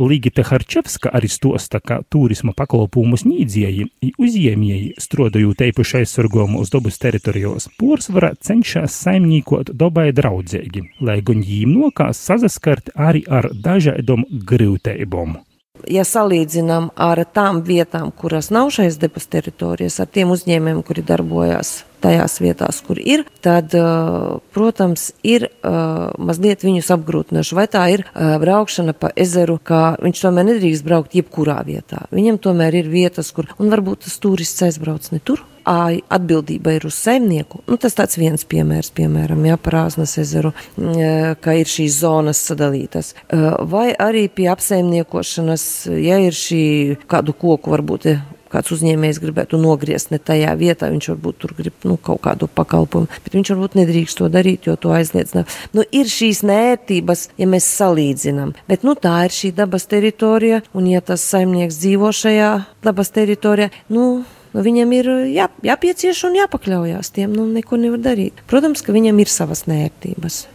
Ligita 0.00 0.42
Harčevska 0.46 1.10
arī 1.12 1.28
stosta, 1.28 1.80
ka 1.80 2.00
turisma 2.08 2.54
pakalpojumu 2.56 3.18
sniedzēji 3.20 3.88
i 4.06 4.12
uzņēmēji, 4.16 4.94
strādājot 5.02 5.60
īpaši 5.66 5.98
aizsargojumos 6.00 6.72
dabas 6.72 6.96
teritorijos, 7.02 7.68
pārsvarā 7.80 8.32
cenšas 8.40 8.96
saimniekot 9.04 9.74
dabai 9.76 10.08
draudzīgi, 10.16 10.86
lai 11.04 11.20
gan 11.20 11.44
jīm 11.44 11.76
nokās 11.76 12.22
sazaskart 12.30 12.94
arī 12.96 13.26
ar 13.28 13.50
dažādām 13.52 14.24
grūtībām. 14.30 15.36
Ja 15.88 16.04
salīdzinām 16.04 16.90
ar 17.00 17.22
tām 17.32 17.62
vietām, 17.64 18.10
kuras 18.12 18.50
nav 18.52 18.72
šais 18.74 18.98
debes 19.00 19.28
teritorijas, 19.32 20.00
ar 20.00 20.10
tiem 20.12 20.32
uzņēmējiem, 20.32 20.82
kuri 20.84 21.04
darbojas 21.06 21.78
tajās 22.02 22.38
vietās, 22.42 22.80
kur 22.86 22.98
ir, 23.00 23.26
tad, 23.44 23.74
protams, 24.54 25.10
ir 25.26 25.48
mazliet 26.18 26.64
viņus 26.66 26.90
apgrūtinoši. 26.96 27.56
Vai 27.58 27.66
tā 27.70 27.84
ir 27.94 28.06
braukšana 28.16 28.96
pa 28.96 29.12
ezeru, 29.14 29.58
ka 29.62 29.94
viņš 30.00 30.24
tomēr 30.24 30.50
nedrīkst 30.50 30.86
braukt 30.86 31.14
jebkurā 31.18 31.60
vietā. 31.68 32.06
Viņam 32.14 32.40
tomēr 32.42 32.80
ir 32.82 32.90
vietas, 32.90 33.30
kur, 33.36 33.50
un 33.60 33.72
varbūt 33.72 34.06
tas 34.06 34.18
turists 34.22 34.66
aizbrauc 34.66 35.06
ne 35.12 35.20
tur, 35.22 35.44
atbildība 35.70 36.72
ir 36.74 36.86
uz 36.88 36.96
saimnieku. 36.98 37.60
Nu, 37.68 37.76
tas 37.78 37.94
tāds 37.94 38.16
viens 38.18 38.42
piemērs, 38.48 38.90
piemēram, 38.96 39.44
jā, 39.46 39.58
par 39.60 39.76
Āznas 39.84 40.16
ezeru, 40.18 40.50
ka 40.74 41.54
ir 41.54 41.70
šīs 41.70 42.00
zonas 42.00 42.40
sadalītas. 42.48 43.12
Vai 43.70 43.90
arī 43.92 44.24
pie 44.32 44.48
apsaimniekošanas, 44.50 45.64
ja 46.00 46.18
ir 46.24 46.34
šī 46.34 46.64
kādu 47.10 47.36
koku 47.36 47.76
varbūt 47.76 48.08
kāds 48.52 48.72
uzņēmējs 48.74 49.20
gribētu 49.22 49.60
nogriezt 49.60 50.12
ne 50.14 50.18
tajā 50.18 50.54
vietā, 50.60 50.90
viņš 50.92 51.10
varbūt 51.12 51.40
tur 51.42 51.54
grib 51.58 51.86
nu, 51.88 51.96
kaut 51.96 52.22
kādu 52.26 52.48
pakalpojumu, 52.50 53.10
bet 53.24 53.36
viņš 53.36 53.52
varbūt 53.54 53.78
nedrīkst 53.80 54.20
to 54.20 54.30
darīt, 54.32 54.68
jo 54.68 54.76
to 54.80 54.94
aizliedz. 54.96 55.36
Nu, 55.76 55.84
ir 55.94 56.10
šīs 56.10 56.42
nērtības, 56.46 57.28
ja 57.40 57.48
mēs 57.50 57.68
salīdzinām, 57.78 58.54
bet 58.70 58.86
nu, 58.86 58.96
tā 58.98 59.16
ir 59.28 59.36
šī 59.36 59.54
dabas 59.56 59.88
teritorija, 59.90 60.62
un 60.74 60.90
ja 60.90 61.02
tas 61.04 61.24
saimnieks 61.30 61.80
dzīvo 61.80 62.12
šajā 62.16 62.52
dabas 62.86 63.12
teritorijā, 63.16 63.70
nu, 63.94 64.06
nu, 64.54 64.64
viņam 64.66 64.96
ir 64.98 65.12
jā, 65.32 65.50
jāpiecieš 65.66 66.26
un 66.30 66.40
jāpakļaujas 66.42 67.14
tiem, 67.16 67.34
nu, 67.36 67.48
neko 67.50 67.80
nevar 67.80 68.02
darīt. 68.10 68.42
Protams, 68.50 68.84
ka 68.84 68.96
viņam 68.96 69.22
ir 69.22 69.30
savas 69.32 69.66
nērtības. 69.70 70.46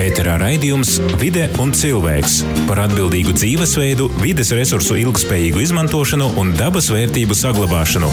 Ēterā 0.00 0.38
raidījums 0.40 0.94
Vide 1.20 1.42
un 1.60 1.74
cilvēks 1.76 2.38
par 2.64 2.78
atbildīgu 2.86 3.34
dzīvesveidu, 3.36 4.06
vides 4.22 4.48
resursu 4.56 4.96
ilgspējīgu 4.96 5.60
izmantošanu 5.60 6.30
un 6.40 6.54
dabas 6.56 6.88
vērtību 6.88 7.36
saglabāšanu. 7.36 8.08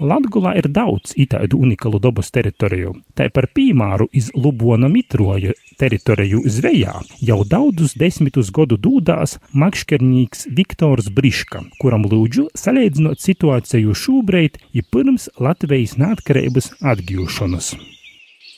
Latgulā 0.00 0.54
ir 0.56 0.70
daudz 0.72 1.12
itādu 1.20 1.60
unikalu 1.66 2.00
dabas 2.00 2.32
teritoriju. 2.32 2.94
Tā 3.12 3.28
par 3.34 3.50
piemēru 3.52 4.08
iz 4.16 4.32
Lubona 4.32 4.88
mitroja 4.88 5.52
teritoriju 5.78 6.42
zvejā 6.48 6.96
jau 7.20 7.40
daudzus 7.44 7.92
desmitus 8.00 8.48
gadu 8.56 8.80
dūdās 8.80 9.36
makškernīgs 9.52 10.48
Viktors 10.56 11.12
Briška, 11.12 11.66
kuram 11.82 12.08
lūdzu 12.08 12.48
salīdzinot 12.56 13.20
situāciju 13.20 13.92
šobrīd, 13.92 14.62
ja 14.72 14.86
pirms 14.88 15.28
Latvijas 15.36 15.98
neatkarības 16.00 16.78
atgūšanas. 16.80 17.74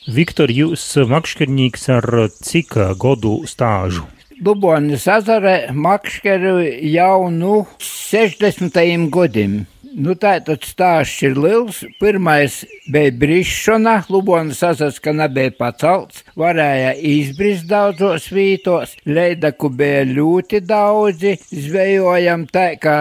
Viktor, 0.05 0.51
jūs 0.53 0.83
makškernīgs 1.09 1.87
ar 1.89 2.05
cik 2.29 2.75
godu 3.01 3.39
stāžu? 3.49 4.03
Lubonis 4.37 5.07
ezerē 5.09 5.71
makškeru 5.73 6.59
jau 6.91 7.31
nu 7.33 7.63
60. 7.81 8.77
gadiem. 9.09 9.63
Nu, 9.95 10.13
tā 10.19 10.35
tad 10.45 10.61
stāsts 10.67 11.23
ir 11.23 11.37
liels. 11.39 11.79
Pirmais 11.97 12.59
bija 12.91 13.13
brīšana, 13.17 13.95
Lubonas 14.11 14.61
asas, 14.67 14.99
ka 15.01 15.13
nebija 15.15 15.55
pacelts, 15.57 16.25
varēja 16.37 16.91
izbrist 16.99 17.65
daudzos 17.71 18.27
vītos, 18.35 18.97
leidaku 19.07 19.71
bija 19.73 20.03
ļoti 20.11 20.61
daudzi, 20.67 21.37
zvejojam 21.49 22.43
tā, 22.51 22.73
ka 22.77 22.97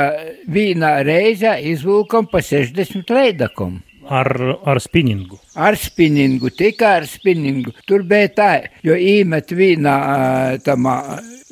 vienā 0.46 1.00
reizē 1.04 1.58
izvilkam 1.74 2.30
pa 2.30 2.40
60 2.40 3.12
leidakum. 3.12 3.82
Ar, 4.08 4.30
ar 4.64 4.80
spinningu. 4.82 5.38
Ar 5.54 5.76
spinningu, 5.78 6.50
tikai 6.54 6.94
ar 7.00 7.08
spinningu. 7.08 7.74
Tur 7.88 8.04
bija 8.08 8.30
tā, 8.36 8.50
jo 8.84 8.96
īmet 8.98 9.54
vienā 9.56 9.96
tamā 10.66 10.96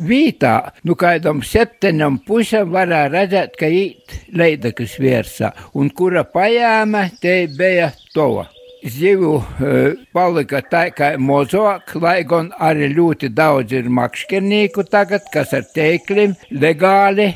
vītā, 0.03 0.55
nu 0.89 0.97
kādam 0.99 1.43
septiņam 1.47 2.23
pusam 2.27 2.73
varēja 2.75 3.13
redzēt, 3.13 3.59
ka 3.61 3.69
īt 3.69 4.19
leidakas 4.37 4.97
virsā, 5.03 5.53
un 5.79 5.93
kura 5.95 6.25
pajāma, 6.29 7.09
te 7.23 7.45
bija 7.59 7.93
tova 8.15 8.49
zivu 8.85 9.35
uh, 9.39 9.99
palika 10.13 10.63
tā 10.63 10.85
kā 10.95 11.13
mozok, 11.19 11.95
lai 12.03 12.23
gan 12.29 12.51
arī 12.59 12.91
ļoti 12.95 13.31
daudz 13.35 13.77
ir 13.79 13.91
makšķernīku 13.93 14.87
tagad, 14.91 15.29
kas 15.33 15.55
ar 15.57 15.69
teiklim 15.75 16.35
legāli 16.51 17.33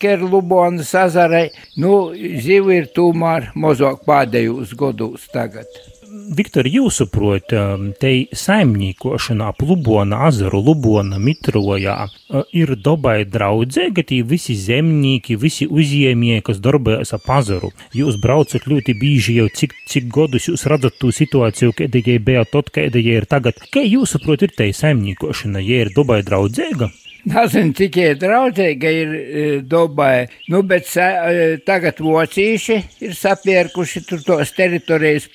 Kerlubonas 0.00 0.94
azarei. 0.96 1.50
Nu, 1.76 2.14
zivu 2.16 2.74
ir 2.76 2.88
tomēr 2.96 3.52
mozok 3.54 4.06
pēdējos 4.08 4.74
gados 4.78 5.28
tagad. 5.34 5.95
Viktor, 6.06 6.66
jūsuprot, 6.70 7.52
um, 7.56 7.86
te 7.98 8.10
saimniekošanā 8.36 9.48
ap 9.52 9.62
Lubona 9.66 10.20
azaru, 10.28 10.60
Lubona 10.62 11.18
mitrojā 11.22 11.96
uh, 12.06 12.44
ir 12.54 12.74
dabai 12.78 13.24
draudzēga 13.30 14.04
tī 14.06 14.20
visi 14.26 14.56
zemnieki, 14.60 15.38
visi 15.40 15.66
uzņēmēji, 15.66 16.44
kas 16.46 16.60
darbojas 16.62 17.14
ap 17.16 17.30
azaru. 17.38 17.72
Jūs 17.96 18.20
braucat 18.22 18.68
ļoti 18.70 18.94
bīži 19.00 19.38
jau 19.40 19.48
cik, 19.60 19.74
cik 19.90 20.10
godus 20.12 20.50
jūs 20.50 20.66
redzat 20.70 21.00
tū 21.00 21.10
situāciju, 21.14 21.74
kāda 21.80 22.04
jai 22.04 22.20
bija 22.22 22.46
tot, 22.50 22.70
kāda 22.74 23.02
jai 23.02 23.18
ir 23.22 23.30
tagad. 23.30 23.58
Kā 23.72 23.82
jūsuprot, 23.86 24.46
ir 24.46 24.54
te 24.54 24.70
saimniekošana, 24.76 25.64
ja 25.64 25.82
ir 25.86 25.94
dabai 25.96 26.22
draudzēga? 26.26 26.92
Nezinu, 27.26 27.72
cik 27.74 27.96
ir 27.98 28.18
draudzīga 28.20 28.90
ir 28.94 29.14
e, 29.18 29.44
Dubai. 29.66 30.28
Nu, 30.52 30.60
bet 30.62 30.86
sa, 30.86 31.08
e, 31.26 31.56
tagad 31.66 31.98
vocīši 31.98 32.76
ir 33.02 33.16
sapierkuši 33.18 34.02
tur 34.06 34.22
tos 34.22 34.52
teritorijas, 34.54 35.26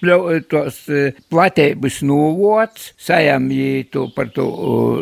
tos 0.48 0.78
e, 0.88 1.10
platības 1.28 2.00
nūvots, 2.08 2.94
sajamjī 2.96 3.68
tu 3.92 4.06
par 4.16 4.32
to 4.32 4.48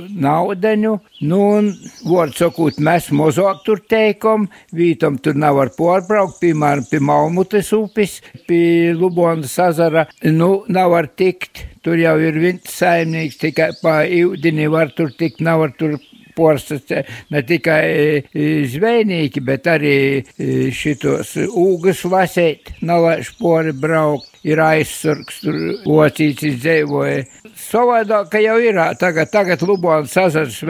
naudaņu. 0.10 0.96
Nu, 1.30 1.44
un, 1.60 1.70
vārds 2.10 2.42
sakot, 2.42 2.82
mēs 2.82 3.12
mozāk 3.14 3.62
tur 3.68 3.86
teikom, 3.86 4.50
vītam 4.74 5.22
tur 5.22 5.38
nav 5.38 5.60
var 5.62 5.76
porbraukt, 5.78 6.40
piemēram, 6.42 6.90
pie 6.90 7.04
Malmutes 7.06 7.70
upes, 7.78 8.18
pie 8.50 8.96
Lubonas 8.98 9.60
azara, 9.62 10.08
nu, 10.26 10.56
nav 10.74 10.96
var 10.98 11.14
tikt. 11.14 11.68
Tur 11.80 11.96
jau 11.96 12.18
ir 12.20 12.36
viens 12.36 12.66
saimnieks, 12.76 13.38
tikai 13.40 13.70
pa 13.80 14.02
ūdeni 14.04 14.66
var 14.68 14.90
tur 14.98 15.14
tikt, 15.16 15.40
nav 15.46 15.62
var 15.62 15.72
tur 15.80 15.94
porstas 16.40 16.88
ne 17.34 17.44
tikai 17.44 17.84
e, 17.92 18.48
zvejnieki, 18.72 19.44
bet 19.44 19.68
arī 19.68 19.96
e, 20.16 20.24
šitos 20.72 21.36
ūgas 21.50 22.06
lasēt, 22.08 22.74
nalaiž 22.82 23.36
pori 23.40 23.76
braukt. 23.76 24.39
Ir 24.48 24.62
aizsargs, 24.64 25.42
tur 25.44 25.58
ocīts 26.00 26.46
izdzīvoja. 26.48 27.26
Savādāk, 27.60 28.30
ka 28.32 28.40
jau 28.40 28.56
ir 28.64 28.80
tagad, 29.02 29.32
tagad 29.34 29.64
Lubāns 29.68 30.16
azars 30.18 30.62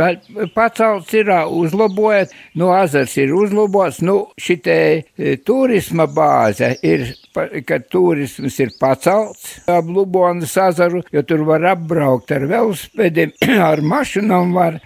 pacelts, 0.56 1.14
ir 1.14 1.30
uzlabojot, 1.46 2.34
nu 2.58 2.72
azars 2.74 3.14
ir 3.22 3.36
uzlabots, 3.38 4.02
nu 4.02 4.18
šitie 4.42 4.80
e, 4.98 5.36
turisma 5.46 6.10
bāze 6.10 6.74
ir 6.82 7.12
kad 7.66 7.86
turisms 7.92 8.58
ir 8.60 8.72
pacelts 8.80 9.60
ap 9.70 9.88
Lubonas 9.90 10.56
azaru, 10.58 11.02
jo 11.14 11.22
tur 11.24 11.46
var 11.48 11.66
apbraukt 11.74 12.32
ar 12.36 12.46
velospēdiem, 12.50 13.36
ar 13.70 13.84
mašinām 13.86 14.54
var 14.58 14.80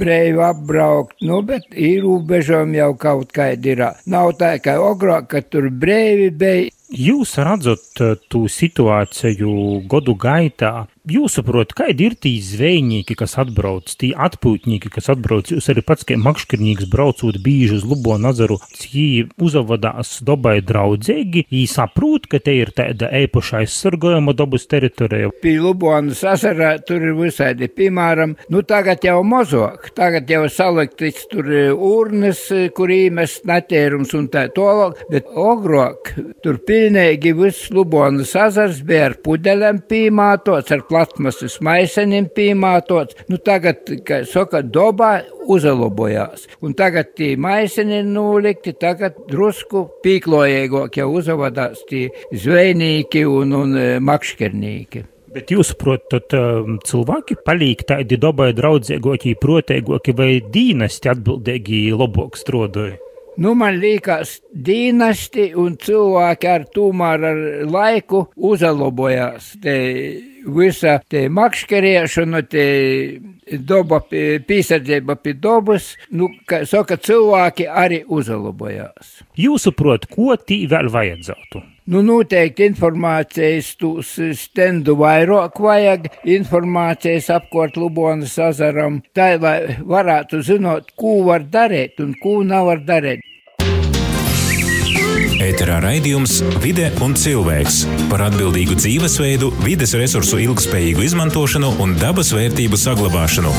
brīvi 0.00 0.42
apbraukt, 0.44 1.18
nu, 1.26 1.42
bet 1.46 1.68
ir 1.74 2.04
robežām 2.06 2.74
jau 2.76 2.92
kaut 3.00 3.34
kāda 3.36 3.74
ir. 3.74 3.86
Nav 4.10 4.34
tā, 4.40 4.56
ka 4.62 4.78
agrāk, 4.90 5.30
kad 5.34 5.50
tur 5.52 5.70
brīvi 5.70 6.30
bija. 6.30 6.70
Jūs 6.90 7.36
redzat 7.38 8.00
to 8.26 8.40
situāciju 8.50 9.50
gadu 9.86 10.16
gaitā, 10.18 10.88
Jūsuprāt, 11.08 11.70
kādi 11.72 12.10
ir 12.10 12.14
tie 12.20 12.34
zvejnieki, 12.44 13.14
kas 13.16 13.38
atbrauc, 13.40 13.88
tie 13.96 14.10
atpūtnieki, 14.12 14.90
kas 14.92 15.08
atbrauc, 15.14 15.48
jūs 15.48 15.70
arī 15.72 15.80
pats, 15.86 16.04
kā 16.04 16.18
makšķernieks 16.20 16.90
braucot 16.92 17.38
bīži 17.40 17.78
uz 17.78 17.86
Lubonu 17.88 18.28
azaru, 18.28 18.58
viņi 18.82 19.30
uzavadās 19.40 20.18
dabai 20.28 20.58
draudzīgi, 20.60 21.46
viņi 21.48 21.70
saprot, 21.72 22.28
ka 22.28 22.42
te 22.44 22.52
ir 22.58 22.74
tāda 22.76 23.08
ēpaša 23.16 23.62
aizsargojama 23.62 24.34
dabas 24.36 24.68
teritorija. 24.68 25.30
Pie 25.40 25.54
Lubonas 25.62 26.20
azara 26.28 26.74
tur 26.84 27.00
ir 27.00 27.16
visādi, 27.16 27.70
piemēram, 27.72 28.36
nu 28.52 28.60
tagad 28.68 29.00
jau 29.08 29.22
mazāk, 29.24 29.88
tagad 29.96 30.28
jau 30.28 30.44
saliktis 30.52 31.24
tur 31.32 31.48
e, 31.48 31.64
urnas, 31.72 32.44
e, 32.52 32.68
kur 32.76 32.92
īmest 32.92 33.48
netērums 33.48 34.12
un 34.20 34.28
tā 34.28 34.44
tolāk, 34.52 35.00
bet 35.08 35.32
ogrok, 35.32 36.12
tur 36.44 36.60
pilnīgi 36.68 37.32
viss 37.40 37.72
Lubonas 37.72 38.36
azars 38.36 38.84
bija 38.84 39.08
ar 39.08 39.18
pudelēm 39.24 39.80
pīmātots, 39.88 40.76
ar 40.76 40.84
platmasas 40.90 41.58
maisenim 41.64 42.28
piemātots. 42.34 43.18
Nu, 43.30 43.38
tagad, 43.38 43.86
kā 44.06 44.22
saka, 44.28 44.62
dobā 44.62 45.12
uzlabojās. 45.50 46.48
Un 46.64 46.74
tagad 46.78 47.14
tie 47.18 47.32
maiseni 47.40 48.00
ir 48.02 48.10
nolikti, 48.10 48.74
tagad 48.78 49.22
drusku 49.30 49.86
pīklojīgāk 50.04 51.00
jau 51.00 51.08
uzavadās 51.20 51.86
tie 51.90 52.08
zvejnieki 52.34 53.24
un, 53.28 53.56
un 53.62 53.78
e, 53.78 53.88
makšķernīki. 54.04 55.06
Bet 55.30 55.52
jūs 55.54 55.68
saprotat, 55.70 56.34
um, 56.34 56.80
cilvēki 56.82 57.36
paliek 57.46 57.84
tādi 57.86 58.18
dabai 58.18 58.48
draudzīgāki, 58.58 59.36
protēgāki 59.38 60.14
vai 60.18 60.32
dīnesti 60.42 61.12
atbildīgi 61.12 61.84
labāk 61.94 62.38
strādāja? 62.40 62.98
Nu, 63.40 63.54
man 63.56 63.78
liekas, 63.80 64.34
dīnasti 64.52 65.46
un 65.56 65.78
cilvēki 65.80 66.48
ar 66.50 66.66
tomēr 66.74 67.22
ar 67.24 67.38
laiku 67.72 68.26
uzlabojās. 68.36 69.54
Te 69.62 69.76
visa 70.44 70.98
te 71.08 71.22
makšķeriešana, 71.32 72.42
te 72.52 72.64
doba, 73.64 74.02
pīsardzība 74.10 75.16
pie 75.24 75.34
dobas, 75.40 75.94
nu, 76.12 76.28
kā 76.44 76.66
saka, 76.68 77.00
cilvēki 77.00 77.64
arī 77.64 78.02
uzlabojās. 78.12 79.22
Jūsuprot, 79.40 80.04
ko 80.12 80.36
tī 80.36 80.66
vēl 80.68 80.92
vajadzētu? 80.92 81.64
Nu, 81.90 82.04
noteikti 82.06 82.68
informācijas 82.68 83.72
tūs 83.80 84.12
stendu 84.38 84.98
vairāk 85.00 85.56
vajag, 85.64 86.10
informācijas 86.36 87.32
apkort 87.40 87.80
Lubonas 87.80 88.36
azaram, 88.38 89.00
tā, 89.16 89.32
lai 89.40 89.80
varētu 89.80 90.44
zinot, 90.44 90.92
ko 91.00 91.22
var 91.32 91.48
darīt 91.48 92.04
un 92.04 92.12
ko 92.20 92.42
nevar 92.44 92.84
darīt. 92.84 93.24
Ēterā 95.40 95.78
raidījums 95.80 96.34
Vide 96.60 96.90
un 97.00 97.14
cilvēks 97.16 97.78
par 98.10 98.26
atbildīgu 98.26 98.74
dzīvesveidu, 98.76 99.48
vides 99.64 99.94
resursu 99.96 100.36
ilgspējīgu 100.44 101.06
izmantošanu 101.06 101.70
un 101.80 101.94
dabas 101.96 102.34
vērtību 102.36 102.76
saglabāšanu. 102.76 103.54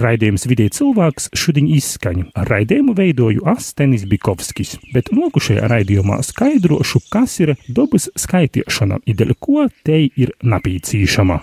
Raidījums 0.00 0.48
vidē 0.48 0.70
cilvēks 0.72 1.28
šodien 1.36 1.68
izskaņa. 1.76 2.30
Raidījumu 2.48 2.96
veidoju 2.96 3.44
Astenis 3.52 4.08
Bikovskis, 4.08 4.78
bet 4.96 5.12
nokušajā 5.12 5.68
raidījumā 5.68 6.22
skaidrošu, 6.24 7.04
kas 7.12 7.36
ir 7.44 7.58
dabas 7.68 8.08
skaitīšana, 8.16 9.04
ideļ 9.12 9.36
ko 9.36 9.68
te 9.84 10.06
ir 10.08 10.32
napīcīšama. 10.40 11.42